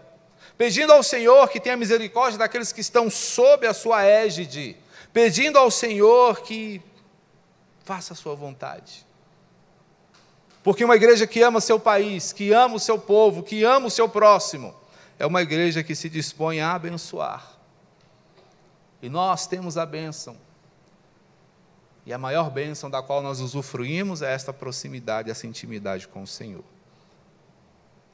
Pedindo 0.57 0.93
ao 0.93 1.01
Senhor 1.01 1.49
que 1.49 1.59
tenha 1.59 1.77
misericórdia 1.77 2.37
daqueles 2.37 2.71
que 2.71 2.81
estão 2.81 3.09
sob 3.09 3.65
a 3.65 3.73
sua 3.73 4.03
égide. 4.03 4.77
Pedindo 5.11 5.57
ao 5.57 5.71
Senhor 5.71 6.41
que 6.41 6.81
faça 7.83 8.13
a 8.13 8.15
sua 8.15 8.35
vontade. 8.35 9.05
Porque 10.63 10.85
uma 10.85 10.95
igreja 10.95 11.25
que 11.25 11.41
ama 11.41 11.59
seu 11.59 11.79
país, 11.79 12.31
que 12.31 12.53
ama 12.53 12.75
o 12.75 12.79
seu 12.79 12.99
povo, 12.99 13.41
que 13.41 13.63
ama 13.63 13.87
o 13.87 13.91
seu 13.91 14.07
próximo, 14.07 14.75
é 15.17 15.25
uma 15.25 15.41
igreja 15.41 15.83
que 15.83 15.95
se 15.95 16.09
dispõe 16.09 16.61
a 16.61 16.73
abençoar. 16.73 17.57
E 19.01 19.09
nós 19.09 19.47
temos 19.47 19.77
a 19.77 19.85
bênção. 19.85 20.37
E 22.05 22.13
a 22.13 22.17
maior 22.17 22.49
bênção 22.49 22.89
da 22.89 23.01
qual 23.01 23.21
nós 23.21 23.39
usufruímos 23.39 24.21
é 24.21 24.31
esta 24.31 24.53
proximidade, 24.53 25.29
essa 25.29 25.47
intimidade 25.47 26.07
com 26.07 26.23
o 26.23 26.27
Senhor. 26.27 26.63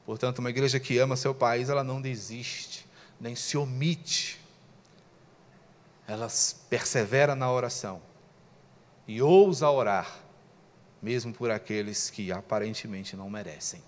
Portanto, 0.08 0.38
uma 0.38 0.48
igreja 0.48 0.80
que 0.80 0.96
ama 0.96 1.16
seu 1.16 1.34
país, 1.34 1.68
ela 1.68 1.84
não 1.84 2.00
desiste, 2.00 2.86
nem 3.20 3.34
se 3.34 3.58
omite. 3.58 4.40
elas 6.06 6.64
persevera 6.70 7.34
na 7.34 7.52
oração 7.52 8.00
e 9.06 9.20
ousa 9.20 9.68
orar, 9.68 10.20
mesmo 11.02 11.34
por 11.34 11.50
aqueles 11.50 12.08
que 12.08 12.32
aparentemente 12.32 13.14
não 13.16 13.28
merecem 13.28 13.82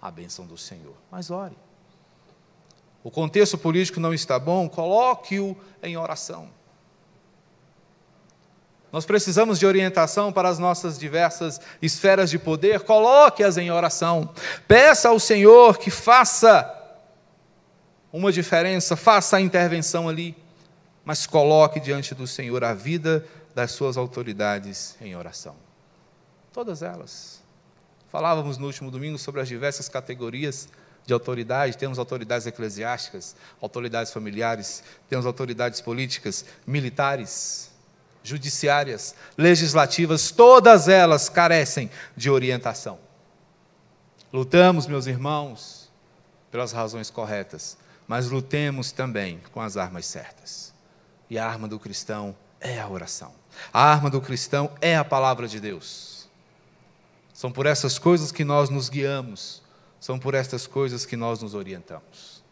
a 0.00 0.08
bênção 0.08 0.46
do 0.46 0.56
Senhor. 0.56 0.94
Mas 1.10 1.32
ore. 1.32 1.58
O 3.02 3.10
contexto 3.10 3.58
político 3.58 3.98
não 3.98 4.14
está 4.14 4.38
bom, 4.38 4.68
coloque-o 4.68 5.60
em 5.82 5.96
oração. 5.96 6.48
Nós 8.96 9.04
precisamos 9.04 9.58
de 9.58 9.66
orientação 9.66 10.32
para 10.32 10.48
as 10.48 10.58
nossas 10.58 10.98
diversas 10.98 11.60
esferas 11.82 12.30
de 12.30 12.38
poder, 12.38 12.80
coloque-as 12.80 13.58
em 13.58 13.70
oração. 13.70 14.32
Peça 14.66 15.10
ao 15.10 15.20
Senhor 15.20 15.76
que 15.76 15.90
faça 15.90 16.66
uma 18.10 18.32
diferença, 18.32 18.96
faça 18.96 19.36
a 19.36 19.40
intervenção 19.42 20.08
ali, 20.08 20.34
mas 21.04 21.26
coloque 21.26 21.78
diante 21.78 22.14
do 22.14 22.26
Senhor 22.26 22.64
a 22.64 22.72
vida 22.72 23.22
das 23.54 23.72
suas 23.72 23.98
autoridades 23.98 24.96
em 24.98 25.14
oração. 25.14 25.56
Todas 26.50 26.80
elas. 26.80 27.42
Falávamos 28.08 28.56
no 28.56 28.64
último 28.64 28.90
domingo 28.90 29.18
sobre 29.18 29.42
as 29.42 29.48
diversas 29.48 29.90
categorias 29.90 30.70
de 31.04 31.12
autoridade, 31.12 31.76
temos 31.76 31.98
autoridades 31.98 32.46
eclesiásticas, 32.46 33.36
autoridades 33.60 34.10
familiares, 34.10 34.82
temos 35.06 35.26
autoridades 35.26 35.82
políticas, 35.82 36.46
militares, 36.66 37.75
judiciárias, 38.26 39.14
legislativas, 39.36 40.30
todas 40.30 40.88
elas 40.88 41.28
carecem 41.28 41.90
de 42.16 42.30
orientação. 42.30 42.98
Lutamos, 44.32 44.86
meus 44.86 45.06
irmãos, 45.06 45.90
pelas 46.50 46.72
razões 46.72 47.10
corretas, 47.10 47.76
mas 48.08 48.28
lutemos 48.28 48.92
também 48.92 49.40
com 49.52 49.60
as 49.60 49.76
armas 49.76 50.06
certas. 50.06 50.74
E 51.30 51.38
a 51.38 51.46
arma 51.46 51.68
do 51.68 51.78
cristão 51.78 52.36
é 52.60 52.80
a 52.80 52.88
oração. 52.88 53.32
A 53.72 53.82
arma 53.82 54.10
do 54.10 54.20
cristão 54.20 54.70
é 54.80 54.96
a 54.96 55.04
palavra 55.04 55.46
de 55.48 55.60
Deus. 55.60 56.28
São 57.32 57.50
por 57.50 57.66
essas 57.66 57.98
coisas 57.98 58.32
que 58.32 58.44
nós 58.44 58.70
nos 58.70 58.88
guiamos, 58.88 59.62
são 60.00 60.18
por 60.18 60.34
estas 60.34 60.66
coisas 60.66 61.04
que 61.06 61.16
nós 61.16 61.40
nos 61.42 61.54
orientamos. 61.54 62.42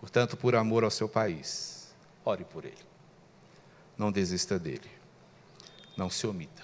Portanto, 0.00 0.36
por 0.36 0.54
amor 0.54 0.84
ao 0.84 0.90
seu 0.90 1.08
país, 1.08 1.88
ore 2.24 2.44
por 2.44 2.64
ele. 2.64 2.87
Não 3.98 4.12
desista 4.12 4.58
dele. 4.58 4.88
Não 5.96 6.08
se 6.08 6.26
omita. 6.26 6.62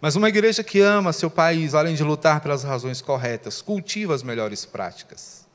Mas 0.00 0.14
uma 0.14 0.28
igreja 0.28 0.62
que 0.62 0.80
ama 0.80 1.12
seu 1.12 1.28
país, 1.28 1.74
além 1.74 1.96
de 1.96 2.04
lutar 2.04 2.40
pelas 2.40 2.62
razões 2.62 3.02
corretas, 3.02 3.60
cultiva 3.60 4.14
as 4.14 4.22
melhores 4.22 4.64
práticas 4.64 5.48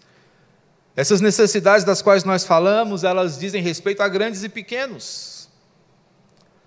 essas 0.96 1.22
necessidades 1.22 1.84
das 1.84 2.02
quais 2.02 2.24
nós 2.24 2.44
falamos, 2.44 3.04
elas 3.04 3.40
dizem 3.40 3.62
respeito 3.62 4.02
a 4.02 4.08
grandes 4.08 4.44
e 4.44 4.50
pequenos. 4.50 5.50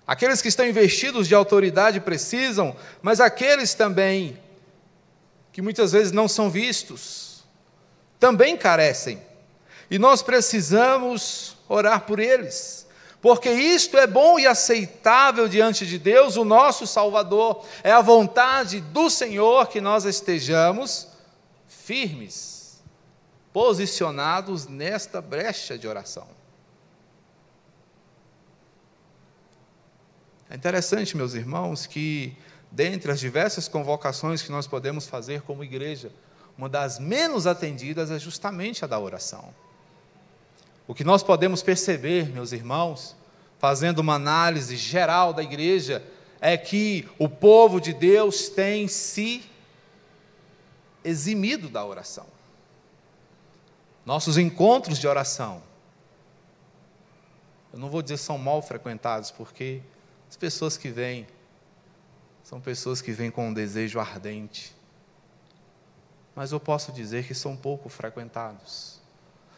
Aqueles 0.06 0.42
que 0.42 0.48
estão 0.48 0.66
investidos 0.66 1.28
de 1.28 1.34
autoridade 1.34 2.00
precisam, 2.00 2.74
mas 3.02 3.20
aqueles 3.20 3.74
também 3.74 4.38
que 5.52 5.62
muitas 5.62 5.92
vezes 5.92 6.12
não 6.12 6.28
são 6.28 6.50
vistos, 6.50 7.44
também 8.20 8.56
carecem. 8.56 9.22
E 9.90 9.98
nós 9.98 10.22
precisamos 10.22 11.56
orar 11.68 12.02
por 12.02 12.18
eles, 12.18 12.85
porque 13.26 13.50
isto 13.50 13.98
é 13.98 14.06
bom 14.06 14.38
e 14.38 14.46
aceitável 14.46 15.48
diante 15.48 15.84
de 15.84 15.98
Deus, 15.98 16.36
o 16.36 16.44
nosso 16.44 16.86
Salvador. 16.86 17.66
É 17.82 17.90
a 17.90 18.00
vontade 18.00 18.80
do 18.80 19.10
Senhor 19.10 19.66
que 19.66 19.80
nós 19.80 20.04
estejamos 20.04 21.08
firmes 21.66 22.80
posicionados 23.52 24.68
nesta 24.68 25.20
brecha 25.20 25.76
de 25.76 25.88
oração. 25.88 26.28
É 30.48 30.54
interessante, 30.54 31.16
meus 31.16 31.34
irmãos, 31.34 31.84
que 31.84 32.32
dentre 32.70 33.10
as 33.10 33.18
diversas 33.18 33.66
convocações 33.66 34.40
que 34.40 34.52
nós 34.52 34.68
podemos 34.68 35.08
fazer 35.08 35.42
como 35.42 35.64
igreja, 35.64 36.12
uma 36.56 36.68
das 36.68 37.00
menos 37.00 37.44
atendidas 37.44 38.12
é 38.12 38.20
justamente 38.20 38.84
a 38.84 38.86
da 38.86 39.00
oração. 39.00 39.52
O 40.86 40.94
que 40.94 41.04
nós 41.04 41.22
podemos 41.22 41.62
perceber, 41.62 42.28
meus 42.28 42.52
irmãos, 42.52 43.16
fazendo 43.58 43.98
uma 43.98 44.14
análise 44.14 44.76
geral 44.76 45.32
da 45.32 45.42
igreja, 45.42 46.02
é 46.40 46.56
que 46.56 47.08
o 47.18 47.28
povo 47.28 47.80
de 47.80 47.92
Deus 47.92 48.48
tem 48.48 48.86
se 48.86 49.42
eximido 51.02 51.68
da 51.68 51.84
oração 51.84 52.26
nossos 54.06 54.38
encontros 54.38 55.00
de 55.00 55.08
oração. 55.08 55.60
Eu 57.72 57.78
não 57.80 57.90
vou 57.90 58.00
dizer 58.00 58.18
são 58.18 58.38
mal 58.38 58.62
frequentados, 58.62 59.32
porque 59.32 59.82
as 60.30 60.36
pessoas 60.36 60.78
que 60.78 60.88
vêm 60.88 61.26
são 62.44 62.60
pessoas 62.60 63.02
que 63.02 63.10
vêm 63.10 63.32
com 63.32 63.48
um 63.48 63.52
desejo 63.52 63.98
ardente. 63.98 64.72
Mas 66.36 66.52
eu 66.52 66.60
posso 66.60 66.92
dizer 66.92 67.26
que 67.26 67.34
são 67.34 67.56
pouco 67.56 67.88
frequentados. 67.88 68.95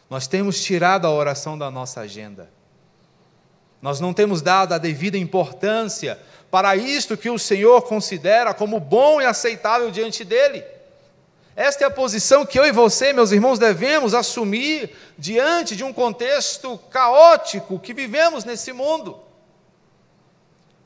Nós 0.09 0.27
temos 0.27 0.63
tirado 0.63 1.05
a 1.05 1.11
oração 1.11 1.57
da 1.57 1.69
nossa 1.69 2.01
agenda. 2.01 2.49
Nós 3.81 3.99
não 3.99 4.13
temos 4.13 4.41
dado 4.41 4.73
a 4.73 4.77
devida 4.77 5.17
importância 5.17 6.19
para 6.49 6.75
isto 6.75 7.15
que 7.15 7.29
o 7.29 7.39
Senhor 7.39 7.83
considera 7.83 8.53
como 8.53 8.79
bom 8.79 9.21
e 9.21 9.25
aceitável 9.25 9.91
diante 9.91 10.25
dele. 10.25 10.63
Esta 11.55 11.83
é 11.83 11.87
a 11.87 11.91
posição 11.91 12.45
que 12.45 12.57
eu 12.57 12.65
e 12.65 12.71
você, 12.71 13.13
meus 13.13 13.31
irmãos, 13.31 13.59
devemos 13.59 14.13
assumir 14.13 14.95
diante 15.17 15.75
de 15.75 15.83
um 15.83 15.93
contexto 15.93 16.77
caótico 16.89 17.77
que 17.77 17.93
vivemos 17.93 18.45
nesse 18.45 18.71
mundo. 18.71 19.19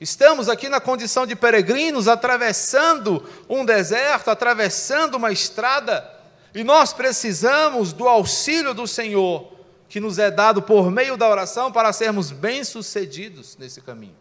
Estamos 0.01 0.49
aqui 0.49 0.67
na 0.67 0.81
condição 0.81 1.25
de 1.25 1.36
peregrinos, 1.36 2.07
atravessando 2.07 3.23
um 3.47 3.63
deserto, 3.63 4.29
atravessando 4.29 5.15
uma 5.15 5.31
estrada, 5.31 6.12
e 6.54 6.63
nós 6.63 6.94
precisamos 6.94 7.94
do 7.94 8.08
auxílio 8.08 8.74
do 8.74 8.88
Senhor, 8.88 9.52
que 9.89 10.00
nos 10.00 10.20
é 10.20 10.30
dado 10.30 10.62
por 10.62 10.92
meio 10.92 11.18
da 11.18 11.28
oração 11.28 11.72
para 11.72 11.92
sermos 11.92 12.32
bem-sucedidos 12.32 13.58
nesse 13.58 13.82
caminho. 13.82 14.16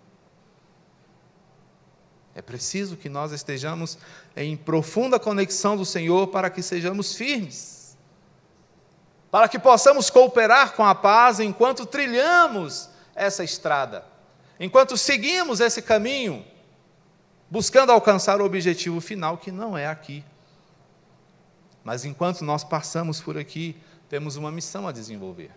É 2.35 2.40
preciso 2.40 2.97
que 2.97 3.09
nós 3.09 3.33
estejamos 3.33 3.99
em 4.35 4.57
profunda 4.57 5.18
conexão 5.18 5.77
do 5.77 5.85
Senhor 5.85 6.29
para 6.29 6.49
que 6.49 6.62
sejamos 6.62 7.14
firmes, 7.14 7.97
para 9.31 9.49
que 9.49 9.59
possamos 9.59 10.09
cooperar 10.09 10.73
com 10.73 10.85
a 10.85 10.95
paz 10.95 11.40
enquanto 11.40 11.85
trilhamos 11.85 12.88
essa 13.14 13.45
estrada, 13.45 14.05
enquanto 14.59 14.97
seguimos 14.97 15.61
esse 15.61 15.83
caminho, 15.83 16.45
buscando 17.51 17.92
alcançar 17.92 18.40
o 18.40 18.45
objetivo 18.47 18.99
final 19.01 19.37
que 19.37 19.53
não 19.53 19.77
é 19.77 19.87
aqui. 19.87 20.25
Mas 21.85 22.05
enquanto 22.05 22.45
nós 22.45 22.62
passamos 22.62 23.21
por 23.21 23.37
aqui, 23.37 23.77
temos 24.09 24.37
uma 24.37 24.53
missão 24.53 24.87
a 24.87 24.92
desenvolver, 24.92 25.51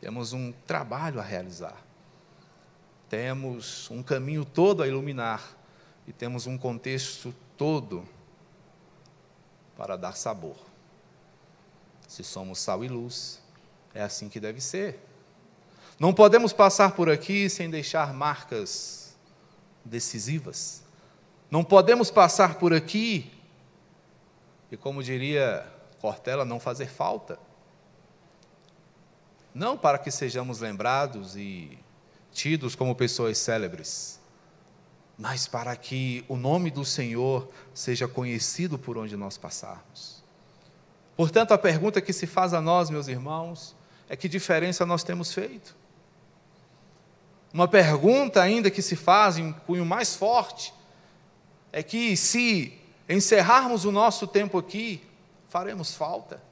temos 0.00 0.32
um 0.32 0.52
trabalho 0.66 1.20
a 1.20 1.22
realizar, 1.22 1.76
temos 3.08 3.90
um 3.90 4.02
caminho 4.02 4.44
todo 4.44 4.82
a 4.82 4.88
iluminar 4.88 5.42
e 6.06 6.12
temos 6.12 6.46
um 6.46 6.58
contexto 6.58 7.34
todo 7.56 8.06
para 9.76 9.96
dar 9.96 10.16
sabor. 10.16 10.56
Se 12.08 12.22
somos 12.22 12.58
sal 12.58 12.84
e 12.84 12.88
luz, 12.88 13.40
é 13.94 14.02
assim 14.02 14.28
que 14.28 14.40
deve 14.40 14.60
ser. 14.60 15.00
Não 15.98 16.12
podemos 16.12 16.52
passar 16.52 16.92
por 16.92 17.08
aqui 17.08 17.48
sem 17.48 17.70
deixar 17.70 18.12
marcas 18.12 19.16
decisivas. 19.84 20.82
Não 21.50 21.64
podemos 21.64 22.10
passar 22.10 22.56
por 22.56 22.74
aqui 22.74 23.32
e, 24.70 24.76
como 24.76 25.02
diria 25.02 25.66
Cortella, 26.00 26.44
não 26.44 26.60
fazer 26.60 26.88
falta. 26.88 27.38
Não 29.54 29.76
para 29.76 29.98
que 29.98 30.10
sejamos 30.10 30.60
lembrados 30.60 31.36
e 31.36 31.78
tidos 32.32 32.74
como 32.74 32.94
pessoas 32.94 33.38
célebres, 33.38 34.20
mas 35.16 35.48
para 35.48 35.74
que 35.74 36.24
o 36.28 36.36
nome 36.36 36.70
do 36.70 36.84
Senhor 36.84 37.48
seja 37.72 38.06
conhecido 38.06 38.78
por 38.78 38.98
onde 38.98 39.16
nós 39.16 39.38
passarmos. 39.38 40.22
Portanto, 41.16 41.52
a 41.52 41.58
pergunta 41.58 42.02
que 42.02 42.12
se 42.12 42.26
faz 42.26 42.52
a 42.52 42.60
nós, 42.60 42.90
meus 42.90 43.08
irmãos, 43.08 43.74
é 44.08 44.14
que 44.14 44.28
diferença 44.28 44.84
nós 44.84 45.02
temos 45.02 45.32
feito? 45.32 45.74
Uma 47.52 47.66
pergunta 47.66 48.42
ainda 48.42 48.70
que 48.70 48.82
se 48.82 48.94
faz 48.94 49.38
em 49.38 49.52
cunho 49.52 49.86
mais 49.86 50.14
forte 50.14 50.74
é 51.72 51.82
que 51.82 52.14
se 52.16 52.78
encerrarmos 53.08 53.84
o 53.84 53.92
nosso 53.92 54.26
tempo 54.26 54.58
aqui, 54.58 55.02
faremos 55.48 55.94
falta. 55.94 56.42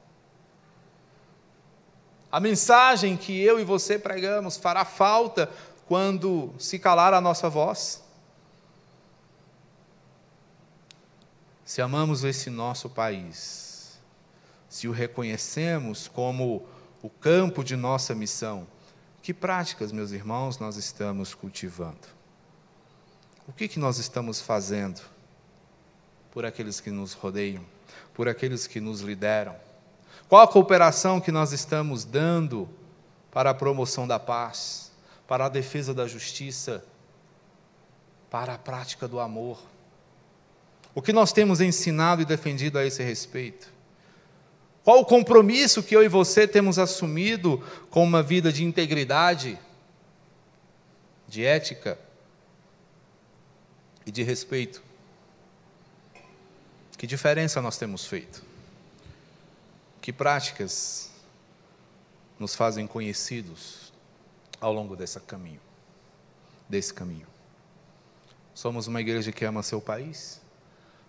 A 2.31 2.39
mensagem 2.39 3.15
que 3.15 3.39
eu 3.41 3.59
e 3.59 3.63
você 3.63 3.97
pregamos 3.97 4.57
fará 4.57 4.83
falta 4.83 5.49
quando 5.87 6.53
se 6.57 6.79
calar 6.79 7.13
a 7.13 7.21
nossa 7.21 7.49
voz. 7.49 8.05
se 11.65 11.81
amamos 11.81 12.23
esse 12.23 12.51
nosso 12.51 12.87
país, 12.87 13.99
se 14.69 14.87
o 14.87 14.91
reconhecemos 14.91 16.07
como 16.07 16.63
o 17.01 17.09
campo 17.09 17.63
de 17.63 17.75
nossa 17.75 18.13
missão, 18.13 18.67
Que 19.21 19.33
práticas, 19.33 19.91
meus 19.91 20.11
irmãos, 20.11 20.59
nós 20.59 20.77
estamos 20.77 21.33
cultivando? 21.33 22.07
O 23.47 23.51
que, 23.51 23.67
que 23.67 23.79
nós 23.79 23.97
estamos 23.97 24.39
fazendo 24.39 25.01
por 26.35 26.45
aqueles 26.45 26.81
que 26.81 26.91
nos 26.91 27.13
rodeiam, 27.13 27.65
por 28.13 28.27
aqueles 28.27 28.67
que 28.67 28.81
nos 28.81 28.99
lideram? 28.99 29.55
Qual 30.27 30.41
a 30.41 30.47
cooperação 30.47 31.21
que 31.21 31.31
nós 31.31 31.53
estamos 31.53 32.03
dando 32.03 32.67
para 33.31 33.51
a 33.51 33.53
promoção 33.53 34.05
da 34.05 34.19
paz, 34.19 34.91
para 35.25 35.45
a 35.45 35.49
defesa 35.49 35.93
da 35.93 36.05
justiça, 36.05 36.83
para 38.29 38.55
a 38.55 38.57
prática 38.57 39.07
do 39.07 39.17
amor? 39.17 39.61
O 40.93 41.01
que 41.01 41.13
nós 41.13 41.31
temos 41.31 41.61
ensinado 41.61 42.21
e 42.21 42.25
defendido 42.25 42.77
a 42.77 42.85
esse 42.85 43.01
respeito? 43.01 43.71
Qual 44.83 44.99
o 44.99 45.05
compromisso 45.05 45.81
que 45.81 45.95
eu 45.95 46.03
e 46.03 46.09
você 46.09 46.45
temos 46.45 46.77
assumido 46.77 47.63
com 47.89 48.03
uma 48.03 48.21
vida 48.21 48.51
de 48.51 48.65
integridade, 48.65 49.57
de 51.29 51.45
ética 51.45 51.97
e 54.05 54.11
de 54.11 54.21
respeito? 54.21 54.84
Que 56.97 57.05
diferença 57.05 57.61
nós 57.61 57.77
temos 57.77 58.05
feito? 58.05 58.41
Que 60.01 60.13
práticas 60.13 61.11
nos 62.39 62.55
fazem 62.55 62.87
conhecidos 62.87 63.91
ao 64.61 64.71
longo 64.71 64.95
desse 64.95 65.19
caminho? 65.19 65.59
Desse 66.69 66.93
caminho. 66.93 67.27
Somos 68.53 68.87
uma 68.87 69.01
igreja 69.01 69.31
que 69.31 69.43
ama 69.43 69.61
seu 69.61 69.81
país, 69.81 70.41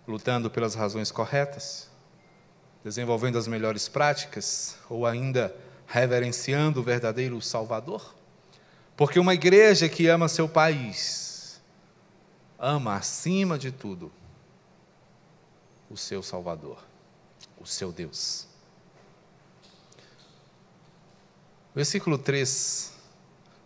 lutando 0.09 0.51
pelas 0.51 0.75
razões 0.75 1.13
corretas, 1.13 1.89
desenvolvendo 2.83 3.39
as 3.39 3.47
melhores 3.47 3.89
práticas 3.89 4.77
ou 4.91 5.07
ainda 5.07 5.55
reverenciando 5.87 6.81
o 6.81 6.83
verdadeiro 6.83 7.41
Salvador? 7.41 8.15
Porque 8.97 9.21
uma 9.21 9.35
igreja 9.35 9.89
que 9.89 10.09
ama 10.09 10.27
seu 10.29 10.49
país, 10.49 11.61
ama 12.59 12.97
acima 12.97 13.57
de 13.57 13.71
tudo 13.71 14.11
o 15.91 15.97
seu 15.97 16.23
Salvador, 16.23 16.79
o 17.61 17.67
seu 17.67 17.93
Deus. 17.93 18.47
Versículo 21.75 22.17
3 22.19 22.93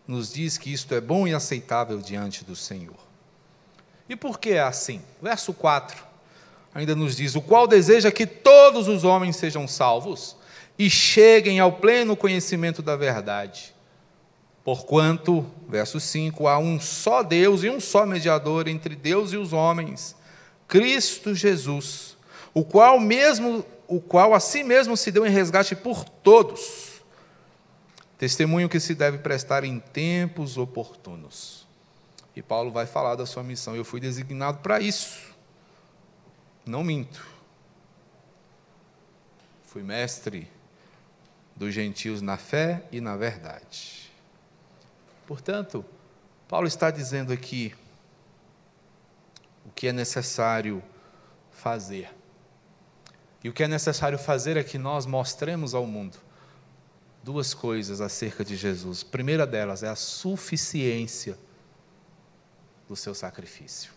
nos 0.06 0.32
diz 0.32 0.58
que 0.58 0.72
isto 0.72 0.92
é 0.94 1.00
bom 1.00 1.28
e 1.28 1.34
aceitável 1.34 1.98
diante 1.98 2.44
do 2.44 2.56
Senhor. 2.56 2.98
E 4.08 4.16
por 4.16 4.40
que 4.40 4.50
é 4.50 4.60
assim? 4.60 5.00
Verso 5.22 5.52
4 5.52 6.10
ainda 6.74 6.94
nos 6.94 7.16
diz: 7.16 7.34
o 7.34 7.42
qual 7.42 7.66
deseja 7.66 8.10
que 8.10 8.26
todos 8.26 8.88
os 8.88 9.04
homens 9.04 9.36
sejam 9.36 9.66
salvos 9.68 10.36
e 10.78 10.88
cheguem 10.88 11.60
ao 11.60 11.72
pleno 11.72 12.16
conhecimento 12.16 12.82
da 12.82 12.96
verdade. 12.96 13.74
Porquanto, 14.64 15.46
verso 15.68 15.98
5, 15.98 16.46
há 16.46 16.58
um 16.58 16.80
só 16.80 17.22
Deus 17.22 17.62
e 17.64 17.70
um 17.70 17.80
só 17.80 18.04
mediador 18.04 18.68
entre 18.68 18.94
Deus 18.94 19.32
e 19.32 19.36
os 19.36 19.52
homens, 19.52 20.14
Cristo 20.70 21.34
Jesus, 21.34 22.16
o 22.54 22.64
qual 22.64 22.98
mesmo, 22.98 23.62
o 23.86 24.00
qual 24.00 24.32
a 24.32 24.40
si 24.40 24.62
mesmo 24.62 24.96
se 24.96 25.12
deu 25.12 25.26
em 25.26 25.30
resgate 25.30 25.76
por 25.76 26.04
todos. 26.08 27.02
Testemunho 28.16 28.68
que 28.68 28.80
se 28.80 28.94
deve 28.94 29.18
prestar 29.18 29.64
em 29.64 29.78
tempos 29.78 30.56
oportunos. 30.56 31.66
E 32.34 32.40
Paulo 32.40 32.70
vai 32.70 32.86
falar 32.86 33.16
da 33.16 33.26
sua 33.26 33.42
missão. 33.42 33.76
Eu 33.76 33.84
fui 33.84 34.00
designado 34.00 34.58
para 34.58 34.80
isso 34.80 35.30
não 36.70 36.84
minto. 36.84 37.26
Fui 39.64 39.82
mestre 39.82 40.48
dos 41.54 41.74
gentios 41.74 42.22
na 42.22 42.36
fé 42.36 42.84
e 42.92 43.00
na 43.00 43.16
verdade. 43.16 44.10
Portanto, 45.26 45.84
Paulo 46.48 46.66
está 46.66 46.90
dizendo 46.90 47.32
aqui 47.32 47.74
que 49.80 49.88
é 49.88 49.94
necessário 49.94 50.82
fazer. 51.50 52.14
E 53.42 53.48
o 53.48 53.52
que 53.54 53.62
é 53.62 53.66
necessário 53.66 54.18
fazer 54.18 54.58
é 54.58 54.62
que 54.62 54.76
nós 54.76 55.06
mostremos 55.06 55.72
ao 55.72 55.86
mundo 55.86 56.18
duas 57.22 57.54
coisas 57.54 57.98
acerca 58.02 58.44
de 58.44 58.56
Jesus. 58.56 59.02
A 59.02 59.10
primeira 59.10 59.46
delas 59.46 59.82
é 59.82 59.88
a 59.88 59.96
suficiência 59.96 61.38
do 62.86 62.94
seu 62.94 63.14
sacrifício, 63.14 63.90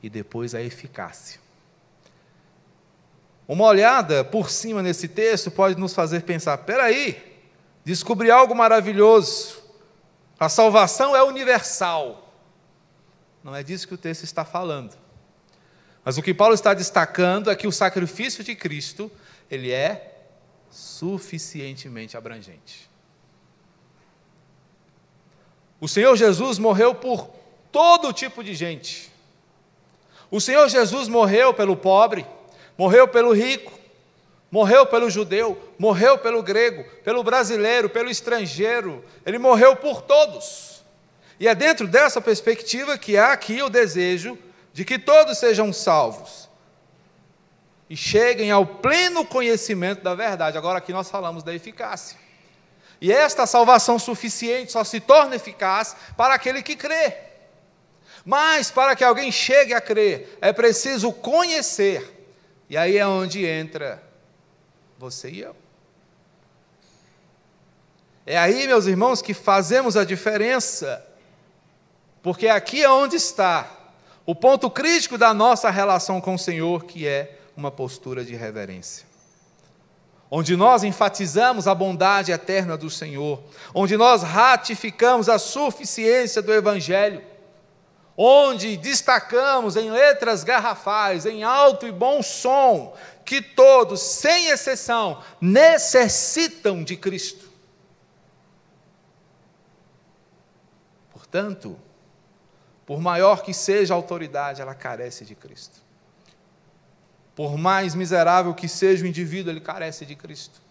e 0.00 0.08
depois 0.08 0.54
a 0.54 0.62
eficácia. 0.62 1.40
Uma 3.48 3.64
olhada 3.64 4.24
por 4.24 4.50
cima 4.50 4.84
nesse 4.84 5.08
texto 5.08 5.50
pode 5.50 5.76
nos 5.80 5.94
fazer 5.94 6.22
pensar: 6.22 6.58
peraí, 6.58 7.40
descobri 7.84 8.30
algo 8.30 8.54
maravilhoso. 8.54 9.64
A 10.38 10.48
salvação 10.48 11.16
é 11.16 11.24
universal. 11.24 12.25
Não 13.46 13.54
é 13.54 13.62
disso 13.62 13.86
que 13.86 13.94
o 13.94 13.98
texto 13.98 14.24
está 14.24 14.44
falando. 14.44 14.98
Mas 16.04 16.18
o 16.18 16.22
que 16.22 16.34
Paulo 16.34 16.52
está 16.52 16.74
destacando 16.74 17.48
é 17.48 17.54
que 17.54 17.68
o 17.68 17.70
sacrifício 17.70 18.42
de 18.42 18.56
Cristo, 18.56 19.08
ele 19.48 19.70
é 19.70 20.16
suficientemente 20.68 22.16
abrangente. 22.16 22.90
O 25.80 25.86
Senhor 25.86 26.16
Jesus 26.16 26.58
morreu 26.58 26.92
por 26.92 27.30
todo 27.70 28.12
tipo 28.12 28.42
de 28.42 28.52
gente. 28.52 29.12
O 30.28 30.40
Senhor 30.40 30.68
Jesus 30.68 31.06
morreu 31.06 31.54
pelo 31.54 31.76
pobre, 31.76 32.26
morreu 32.76 33.06
pelo 33.06 33.32
rico, 33.32 33.72
morreu 34.50 34.84
pelo 34.86 35.08
judeu, 35.08 35.72
morreu 35.78 36.18
pelo 36.18 36.42
grego, 36.42 36.82
pelo 37.04 37.22
brasileiro, 37.22 37.88
pelo 37.88 38.10
estrangeiro, 38.10 39.04
ele 39.24 39.38
morreu 39.38 39.76
por 39.76 40.02
todos. 40.02 40.75
E 41.38 41.46
é 41.46 41.54
dentro 41.54 41.86
dessa 41.86 42.20
perspectiva 42.20 42.96
que 42.96 43.16
há 43.16 43.32
aqui 43.32 43.62
o 43.62 43.68
desejo 43.68 44.38
de 44.72 44.84
que 44.84 44.98
todos 44.98 45.38
sejam 45.38 45.72
salvos 45.72 46.48
e 47.88 47.96
cheguem 47.96 48.50
ao 48.50 48.66
pleno 48.66 49.24
conhecimento 49.24 50.02
da 50.02 50.14
verdade. 50.14 50.58
Agora 50.58 50.78
aqui 50.78 50.92
nós 50.92 51.10
falamos 51.10 51.42
da 51.42 51.54
eficácia. 51.54 52.18
E 53.00 53.12
esta 53.12 53.46
salvação 53.46 53.98
suficiente 53.98 54.72
só 54.72 54.82
se 54.82 55.00
torna 55.00 55.36
eficaz 55.36 55.94
para 56.16 56.34
aquele 56.34 56.62
que 56.62 56.74
crê. 56.74 57.14
Mas 58.24 58.70
para 58.70 58.96
que 58.96 59.04
alguém 59.04 59.30
chegue 59.30 59.74
a 59.74 59.80
crer, 59.80 60.38
é 60.40 60.52
preciso 60.52 61.12
conhecer 61.12 62.16
e 62.68 62.76
aí 62.76 62.96
é 62.96 63.06
onde 63.06 63.46
entra 63.46 64.02
você 64.98 65.30
e 65.30 65.40
eu. 65.40 65.54
É 68.24 68.36
aí, 68.36 68.66
meus 68.66 68.86
irmãos, 68.86 69.22
que 69.22 69.32
fazemos 69.32 69.96
a 69.96 70.04
diferença, 70.04 71.04
porque 72.26 72.48
aqui 72.48 72.82
é 72.82 72.90
onde 72.90 73.14
está 73.14 73.70
o 74.26 74.34
ponto 74.34 74.68
crítico 74.68 75.16
da 75.16 75.32
nossa 75.32 75.70
relação 75.70 76.20
com 76.20 76.34
o 76.34 76.38
Senhor, 76.38 76.84
que 76.84 77.06
é 77.06 77.38
uma 77.56 77.70
postura 77.70 78.24
de 78.24 78.34
reverência. 78.34 79.06
Onde 80.28 80.56
nós 80.56 80.82
enfatizamos 80.82 81.68
a 81.68 81.74
bondade 81.74 82.32
eterna 82.32 82.76
do 82.76 82.90
Senhor, 82.90 83.40
onde 83.72 83.96
nós 83.96 84.24
ratificamos 84.24 85.28
a 85.28 85.38
suficiência 85.38 86.42
do 86.42 86.52
Evangelho 86.52 87.22
onde 88.16 88.76
destacamos 88.76 89.76
em 89.76 89.88
letras 89.88 90.42
garrafais, 90.42 91.26
em 91.26 91.44
alto 91.44 91.86
e 91.86 91.92
bom 91.92 92.24
som, 92.24 92.96
que 93.24 93.40
todos, 93.40 94.00
sem 94.00 94.46
exceção, 94.46 95.22
necessitam 95.40 96.82
de 96.82 96.96
Cristo. 96.96 97.48
Portanto, 101.12 101.78
por 102.86 103.00
maior 103.00 103.42
que 103.42 103.52
seja 103.52 103.92
a 103.92 103.96
autoridade, 103.96 104.62
ela 104.62 104.74
carece 104.74 105.24
de 105.24 105.34
Cristo. 105.34 105.84
Por 107.34 107.58
mais 107.58 107.94
miserável 107.94 108.54
que 108.54 108.68
seja 108.68 109.04
o 109.04 109.08
indivíduo, 109.08 109.52
ele 109.52 109.60
carece 109.60 110.06
de 110.06 110.14
Cristo. 110.14 110.62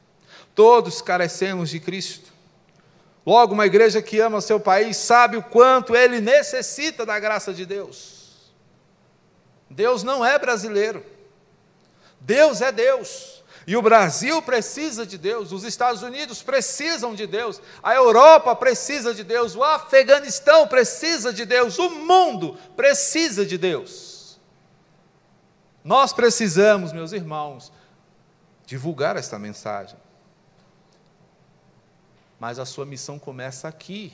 Todos 0.56 1.02
carecemos 1.02 1.70
de 1.70 1.80
Cristo. 1.80 2.34
Logo, 3.26 3.54
uma 3.54 3.66
igreja 3.66 4.02
que 4.02 4.20
ama 4.20 4.40
seu 4.40 4.60
país 4.60 4.96
sabe 4.98 5.36
o 5.36 5.44
quanto 5.44 5.96
ele 5.96 6.22
necessita 6.22 7.06
da 7.06 7.20
graça 7.20 7.54
de 7.54 7.66
Deus. 7.66 8.54
Deus 9.70 10.02
não 10.02 10.26
é 10.26 10.40
brasileiro. 10.40 11.06
Deus 12.20 12.62
é 12.62 12.72
Deus. 12.72 13.35
E 13.68 13.76
o 13.76 13.82
Brasil 13.82 14.42
precisa 14.44 15.06
de 15.06 15.18
Deus, 15.18 15.52
os 15.52 15.64
Estados 15.64 16.04
Unidos 16.04 16.44
precisam 16.44 17.16
de 17.16 17.26
Deus, 17.26 17.60
a 17.82 17.96
Europa 17.96 18.56
precisa 18.56 19.14
de 19.14 19.24
Deus, 19.24 19.56
o 19.56 19.64
Afeganistão 19.64 20.68
precisa 20.68 21.34
de 21.34 21.46
Deus, 21.46 21.80
o 21.80 21.90
mundo 21.90 22.60
precisa 22.76 23.44
de 23.44 23.58
Deus. 23.58 24.40
Nós 25.84 26.14
precisamos, 26.14 26.94
meus 26.94 27.12
irmãos, 27.12 27.72
divulgar 28.68 29.16
esta 29.16 29.40
mensagem. 29.40 29.98
Mas 32.40 32.60
a 32.60 32.66
sua 32.66 32.86
missão 32.86 33.18
começa 33.18 33.68
aqui. 33.68 34.14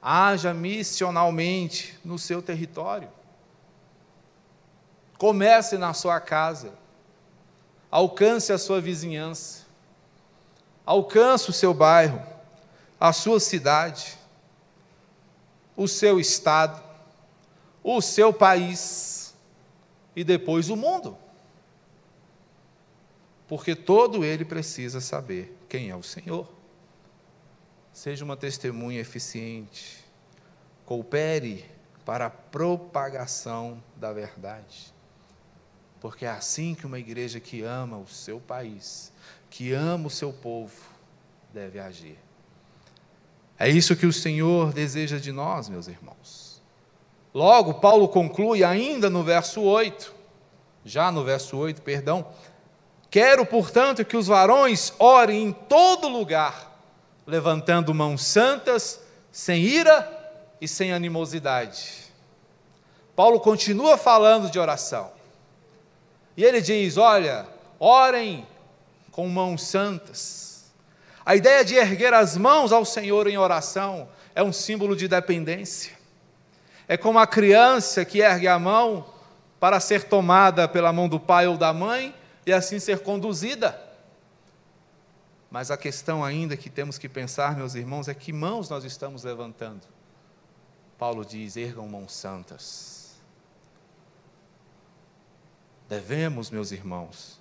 Haja 0.00 0.54
missionalmente 0.54 1.98
no 2.04 2.18
seu 2.18 2.40
território. 2.40 3.10
Comece 5.18 5.76
na 5.76 5.92
sua 5.92 6.20
casa. 6.20 6.79
Alcance 7.90 8.52
a 8.52 8.58
sua 8.58 8.80
vizinhança. 8.80 9.66
Alcance 10.86 11.50
o 11.50 11.52
seu 11.52 11.74
bairro. 11.74 12.22
a 13.00 13.14
sua 13.14 13.40
cidade, 13.40 14.18
o 15.74 15.88
seu 15.88 16.20
estado, 16.20 16.82
o 17.82 18.02
seu 18.02 18.30
país 18.30 19.34
e 20.14 20.22
depois 20.22 20.68
o 20.68 20.76
mundo. 20.76 21.16
Porque 23.48 23.74
todo 23.74 24.22
ele 24.22 24.44
precisa 24.44 25.00
saber 25.00 25.56
quem 25.66 25.88
é 25.88 25.96
o 25.96 26.02
Senhor. 26.02 26.46
Seja 27.90 28.22
uma 28.22 28.36
testemunha 28.36 29.00
eficiente, 29.00 30.04
coopere 30.84 31.64
para 32.04 32.26
a 32.26 32.30
propagação 32.30 33.82
da 33.96 34.12
verdade. 34.12 34.92
Porque 36.00 36.24
é 36.24 36.30
assim 36.30 36.74
que 36.74 36.86
uma 36.86 36.98
igreja 36.98 37.38
que 37.38 37.62
ama 37.62 37.98
o 37.98 38.08
seu 38.08 38.40
país, 38.40 39.12
que 39.50 39.72
ama 39.72 40.06
o 40.06 40.10
seu 40.10 40.32
povo, 40.32 40.74
deve 41.52 41.78
agir. 41.78 42.18
É 43.58 43.68
isso 43.68 43.94
que 43.94 44.06
o 44.06 44.12
Senhor 44.12 44.72
deseja 44.72 45.18
de 45.18 45.30
nós, 45.30 45.68
meus 45.68 45.86
irmãos. 45.86 46.62
Logo, 47.34 47.74
Paulo 47.74 48.08
conclui 48.08 48.64
ainda 48.64 49.10
no 49.10 49.22
verso 49.22 49.60
8, 49.60 50.14
já 50.84 51.12
no 51.12 51.22
verso 51.22 51.58
8, 51.58 51.82
perdão. 51.82 52.26
Quero, 53.10 53.44
portanto, 53.44 54.04
que 54.04 54.16
os 54.16 54.26
varões 54.26 54.94
orem 54.98 55.44
em 55.44 55.52
todo 55.52 56.08
lugar, 56.08 56.80
levantando 57.26 57.92
mãos 57.92 58.24
santas, 58.24 59.00
sem 59.30 59.62
ira 59.62 60.10
e 60.60 60.66
sem 60.66 60.92
animosidade. 60.92 62.10
Paulo 63.14 63.38
continua 63.38 63.98
falando 63.98 64.50
de 64.50 64.58
oração. 64.58 65.19
E 66.40 66.44
ele 66.44 66.60
diz: 66.60 66.96
Olha, 66.96 67.46
orem 67.78 68.46
com 69.10 69.28
mãos 69.28 69.66
santas 69.66 70.50
a 71.30 71.36
ideia 71.36 71.64
de 71.64 71.76
erguer 71.76 72.12
as 72.12 72.36
mãos 72.36 72.72
ao 72.72 72.84
Senhor 72.84 73.28
em 73.28 73.38
oração 73.38 74.08
é 74.34 74.42
um 74.42 74.52
símbolo 74.52 74.96
de 74.96 75.06
dependência. 75.06 75.92
É 76.88 76.96
como 76.96 77.20
a 77.20 77.26
criança 77.26 78.04
que 78.04 78.18
ergue 78.18 78.48
a 78.48 78.58
mão 78.58 79.06
para 79.60 79.78
ser 79.78 80.04
tomada 80.04 80.66
pela 80.66 80.92
mão 80.92 81.08
do 81.08 81.20
pai 81.20 81.46
ou 81.46 81.56
da 81.56 81.72
mãe 81.72 82.12
e 82.44 82.52
assim 82.52 82.80
ser 82.80 83.00
conduzida. 83.00 83.80
Mas 85.50 85.70
a 85.70 85.76
questão 85.76 86.24
ainda 86.24 86.56
que 86.56 86.68
temos 86.68 86.98
que 86.98 87.08
pensar, 87.08 87.56
meus 87.56 87.76
irmãos, 87.76 88.08
é 88.08 88.14
que 88.14 88.32
mãos 88.32 88.68
nós 88.68 88.82
estamos 88.82 89.22
levantando. 89.22 89.82
Paulo 90.98 91.24
diz: 91.24 91.56
ergam 91.56 91.86
mãos 91.86 92.12
santas. 92.12 92.99
Devemos, 95.90 96.50
meus 96.50 96.70
irmãos, 96.70 97.40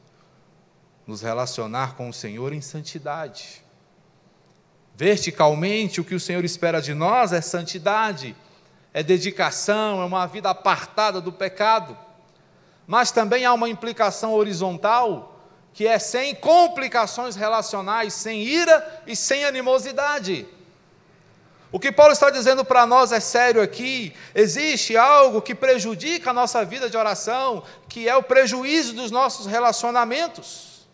nos 1.05 1.21
relacionar 1.21 1.93
com 1.93 2.09
o 2.09 2.13
Senhor 2.13 2.51
em 2.51 2.61
santidade. 2.61 3.63
Verticalmente, 4.95 6.01
o 6.01 6.03
que 6.03 6.15
o 6.15 6.19
Senhor 6.19 6.43
espera 6.43 6.81
de 6.81 6.95
nós 6.95 7.31
é 7.31 7.41
santidade, 7.41 8.35
é 8.91 9.03
dedicação, 9.03 10.01
é 10.01 10.05
uma 10.05 10.25
vida 10.25 10.49
apartada 10.49 11.21
do 11.21 11.31
pecado. 11.31 11.95
Mas 12.87 13.11
também 13.11 13.45
há 13.45 13.53
uma 13.53 13.69
implicação 13.69 14.33
horizontal, 14.33 15.39
que 15.71 15.85
é 15.85 15.99
sem 15.99 16.33
complicações 16.33 17.35
relacionais, 17.35 18.15
sem 18.15 18.41
ira 18.41 19.03
e 19.05 19.15
sem 19.15 19.45
animosidade. 19.45 20.47
O 21.71 21.79
que 21.79 21.91
Paulo 21.91 22.13
está 22.13 22.31
dizendo 22.31 22.65
para 22.65 22.85
nós 22.85 23.11
é 23.11 23.19
sério 23.19 23.61
aqui. 23.61 24.15
Existe 24.33 24.97
algo 24.97 25.41
que 25.41 25.53
prejudica 25.53 26.31
a 26.31 26.33
nossa 26.33 26.65
vida 26.65 26.89
de 26.89 26.97
oração, 26.97 27.63
que 27.87 28.09
é 28.09 28.15
o 28.15 28.23
prejuízo 28.23 28.93
dos 28.93 29.11
nossos 29.11 29.45
relacionamentos. 29.45 30.87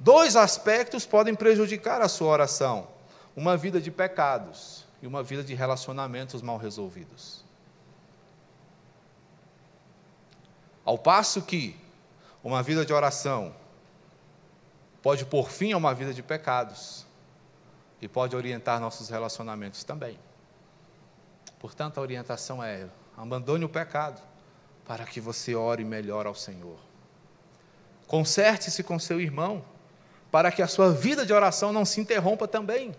Dois 0.00 0.36
aspectos 0.36 1.04
podem 1.04 1.34
prejudicar 1.34 2.00
a 2.00 2.08
sua 2.08 2.28
oração: 2.28 2.88
uma 3.34 3.56
vida 3.56 3.78
de 3.78 3.90
pecados 3.90 4.86
e 5.02 5.06
uma 5.06 5.22
vida 5.22 5.44
de 5.44 5.52
relacionamentos 5.52 6.40
mal 6.40 6.56
resolvidos. 6.56 7.44
Ao 10.82 10.96
passo 10.96 11.42
que 11.42 11.76
uma 12.42 12.62
vida 12.62 12.86
de 12.86 12.92
oração 12.92 13.54
pode 15.06 15.24
pôr 15.24 15.48
fim 15.48 15.72
a 15.72 15.76
uma 15.76 15.94
vida 15.94 16.12
de 16.12 16.20
pecados 16.20 17.06
e 18.02 18.08
pode 18.08 18.34
orientar 18.34 18.80
nossos 18.80 19.08
relacionamentos 19.08 19.84
também. 19.84 20.18
Portanto, 21.60 21.98
a 21.98 22.00
orientação 22.00 22.60
é: 22.60 22.88
abandone 23.16 23.64
o 23.64 23.68
pecado 23.68 24.20
para 24.84 25.04
que 25.04 25.20
você 25.20 25.54
ore 25.54 25.84
melhor 25.84 26.26
ao 26.26 26.34
Senhor. 26.34 26.80
Conserte-se 28.08 28.82
com 28.82 28.98
seu 28.98 29.20
irmão 29.20 29.64
para 30.28 30.50
que 30.50 30.60
a 30.60 30.66
sua 30.66 30.90
vida 30.90 31.24
de 31.24 31.32
oração 31.32 31.72
não 31.72 31.84
se 31.84 32.00
interrompa 32.00 32.48
também. 32.48 32.92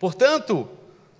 Portanto, 0.00 0.66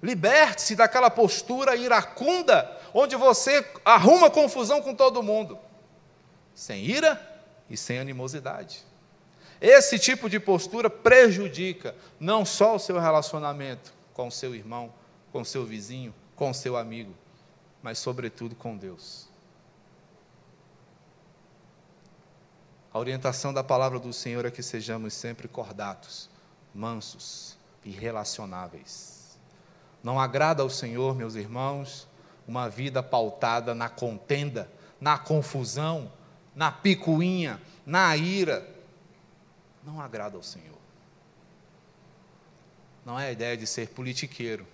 liberte-se 0.03 0.75
daquela 0.75 1.11
postura 1.11 1.77
iracunda, 1.77 2.81
onde 2.95 3.15
você 3.15 3.63
arruma 3.85 4.31
confusão 4.31 4.81
com 4.81 4.95
todo 4.95 5.23
mundo, 5.23 5.59
sem 6.55 6.83
ira 6.83 7.28
e 7.69 7.77
sem 7.77 7.99
animosidade. 7.99 8.85
Esse 9.61 9.99
tipo 9.99 10.29
de 10.31 10.39
postura 10.39 10.89
prejudica 10.89 11.95
não 12.21 12.45
só 12.45 12.77
o 12.77 12.79
seu 12.79 12.99
relacionamento 12.99 13.93
com 14.15 14.29
o 14.29 14.33
seu 14.33 14.55
irmão, 14.55 14.93
com 15.33 15.41
o 15.41 15.45
seu 15.45 15.65
vizinho, 15.65 16.15
com 16.37 16.51
o 16.51 16.55
seu 16.55 16.77
amigo, 16.77 17.15
mas, 17.83 17.99
sobretudo, 17.99 18.55
com 18.55 18.77
Deus. 18.77 19.29
A 22.93 22.99
orientação 22.99 23.53
da 23.53 23.63
palavra 23.63 23.99
do 23.99 24.13
Senhor 24.13 24.47
é 24.47 24.51
que 24.51 24.63
sejamos 24.63 25.15
sempre 25.15 25.47
cordatos, 25.47 26.31
mansos 26.75 27.57
e 27.85 27.91
relacionáveis. 27.91 29.39
Não 30.03 30.19
agrada 30.19 30.63
ao 30.63 30.71
Senhor, 30.71 31.15
meus 31.15 31.35
irmãos, 31.35 32.09
uma 32.47 32.69
vida 32.69 33.03
pautada 33.03 33.75
na 33.75 33.89
contenda, 33.89 34.71
na 35.01 35.19
confusão, 35.19 36.11
na 36.59 36.73
picuinha, 36.73 37.63
na 37.87 38.17
ira. 38.17 38.69
Não 39.85 40.01
agrada 40.01 40.37
ao 40.37 40.43
Senhor. 40.43 40.77
Não 43.07 43.19
é 43.19 43.29
a 43.29 43.33
ideia 43.33 43.57
de 43.57 43.65
ser 43.65 43.91
politiqueiro, 43.91 44.67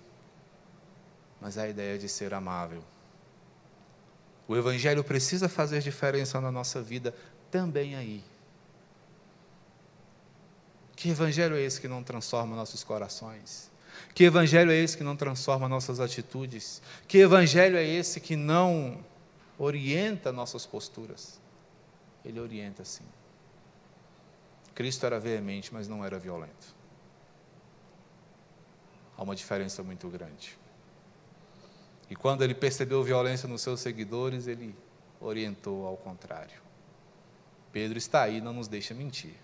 mas 1.39 1.59
é 1.59 1.65
a 1.65 1.69
ideia 1.69 1.99
de 1.99 2.09
ser 2.09 2.33
amável. 2.33 2.83
O 4.49 4.57
Evangelho 4.57 5.05
precisa 5.05 5.47
fazer 5.47 5.81
diferença 5.83 6.41
na 6.41 6.51
nossa 6.51 6.81
vida 6.81 7.15
também 7.51 7.95
aí. 7.95 8.25
Que 10.97 11.11
evangelho 11.11 11.55
é 11.55 11.61
esse 11.61 11.81
que 11.81 11.89
não 11.89 12.03
transforma 12.03 12.57
nossos 12.57 12.83
corações? 12.83 13.71
Que 14.15 14.25
evangelho 14.25 14.71
é 14.71 14.77
esse 14.77 14.97
que 14.97 15.05
não 15.05 15.17
transforma 15.17 15.69
nossas 15.69 16.01
atitudes? 16.01 16.81
Que 17.07 17.19
evangelho 17.19 17.77
é 17.77 17.85
esse 17.85 18.21
que 18.21 18.37
não 18.37 19.05
orienta 19.59 20.33
nossas 20.33 20.65
posturas? 20.65 21.44
Ele 22.25 22.41
orienta 22.41 22.85
sim. 22.85 23.05
Cristo 24.75 25.07
era 25.07 25.21
veemente, 25.21 25.73
mas 25.73 25.87
não 25.87 26.05
era 26.05 26.19
violento. 26.19 26.75
Há 29.17 29.23
uma 29.23 29.37
diferença 29.37 29.83
muito 29.83 30.09
grande. 30.09 30.59
E 32.11 32.17
quando 32.17 32.43
ele 32.43 32.55
percebeu 32.55 33.03
violência 33.03 33.49
nos 33.49 33.63
seus 33.63 33.81
seguidores, 33.81 34.47
ele 34.47 34.75
orientou 35.21 35.87
ao 35.87 35.97
contrário. 35.97 36.61
Pedro 37.73 37.99
está 37.99 38.23
aí, 38.23 38.41
não 38.41 38.53
nos 38.53 38.69
deixa 38.69 38.95
mentir. 38.95 39.35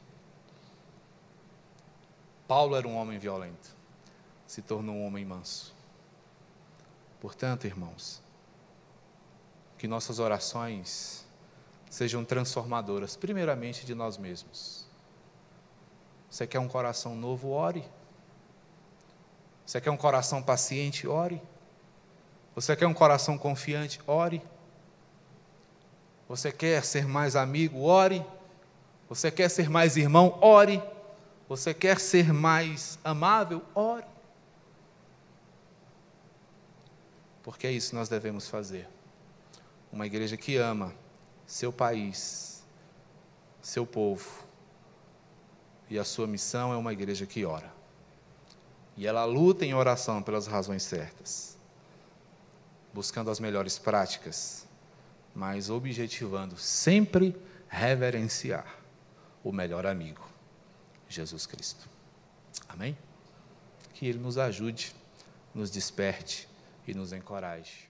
Paulo 2.47 2.75
era 2.75 2.87
um 2.87 2.97
homem 2.97 3.19
violento, 3.19 3.77
se 4.47 4.61
tornou 4.61 4.95
um 4.95 5.07
homem 5.07 5.25
manso. 5.25 5.75
Portanto, 7.21 7.67
irmãos, 7.67 8.21
que 9.79 9.87
nossas 9.87 10.19
orações 10.19 11.25
sejam 11.91 12.25
transformadoras, 12.25 13.17
primeiramente 13.17 13.85
de 13.85 13.95
nós 13.95 14.17
mesmos. 14.17 14.87
Você 16.31 16.47
quer 16.47 16.61
um 16.61 16.69
coração 16.69 17.17
novo? 17.17 17.51
Ore. 17.51 17.85
Você 19.67 19.81
quer 19.81 19.91
um 19.91 19.97
coração 19.97 20.41
paciente? 20.41 21.09
Ore. 21.09 21.43
Você 22.55 22.77
quer 22.77 22.87
um 22.87 22.95
coração 22.95 23.37
confiante? 23.37 24.01
Ore. 24.07 24.41
Você 26.29 26.53
quer 26.53 26.85
ser 26.85 27.09
mais 27.09 27.35
amigo? 27.35 27.81
Ore. 27.81 28.25
Você 29.09 29.33
quer 29.33 29.51
ser 29.51 29.69
mais 29.69 29.97
irmão? 29.97 30.39
Ore. 30.41 30.81
Você 31.49 31.75
quer 31.75 31.99
ser 31.99 32.33
mais 32.33 33.01
amável? 33.03 33.61
Ore. 33.75 34.07
Porque 37.43 37.67
é 37.67 37.73
isso 37.73 37.91
que 37.91 37.97
nós 37.97 38.09
devemos 38.09 38.49
fazer. 38.49 38.89
Uma 39.93 40.07
igreja 40.07 40.37
que 40.37 40.57
ama 40.57 40.95
seu 41.53 41.73
país, 41.73 42.65
seu 43.61 43.87
povo. 43.87 44.45
E 45.89 45.99
a 45.99 46.05
sua 46.05 46.27
missão 46.27 46.73
é 46.73 46.77
uma 46.77 46.93
igreja 46.93 47.27
que 47.27 47.45
ora. 47.45 47.73
E 48.97 49.07
ela 49.07 49.25
luta 49.25 49.65
em 49.65 49.75
oração 49.75 50.23
pelas 50.23 50.47
razões 50.47 50.83
certas, 50.83 51.59
buscando 52.93 53.31
as 53.31 53.41
melhores 53.41 53.79
práticas 53.79 54.69
mas 55.35 55.71
objetivando 55.71 56.57
sempre 56.57 57.37
reverenciar 57.69 58.79
o 59.43 59.53
melhor 59.53 59.87
amigo, 59.87 60.29
Jesus 61.09 61.47
Cristo. 61.47 61.89
Amém? 62.69 62.97
Que 63.95 64.07
Ele 64.07 64.19
nos 64.19 64.39
ajude, 64.39 64.95
nos 65.55 65.71
desperte 65.71 66.49
e 66.87 66.95
nos 66.95 67.13
encoraje. 67.13 67.90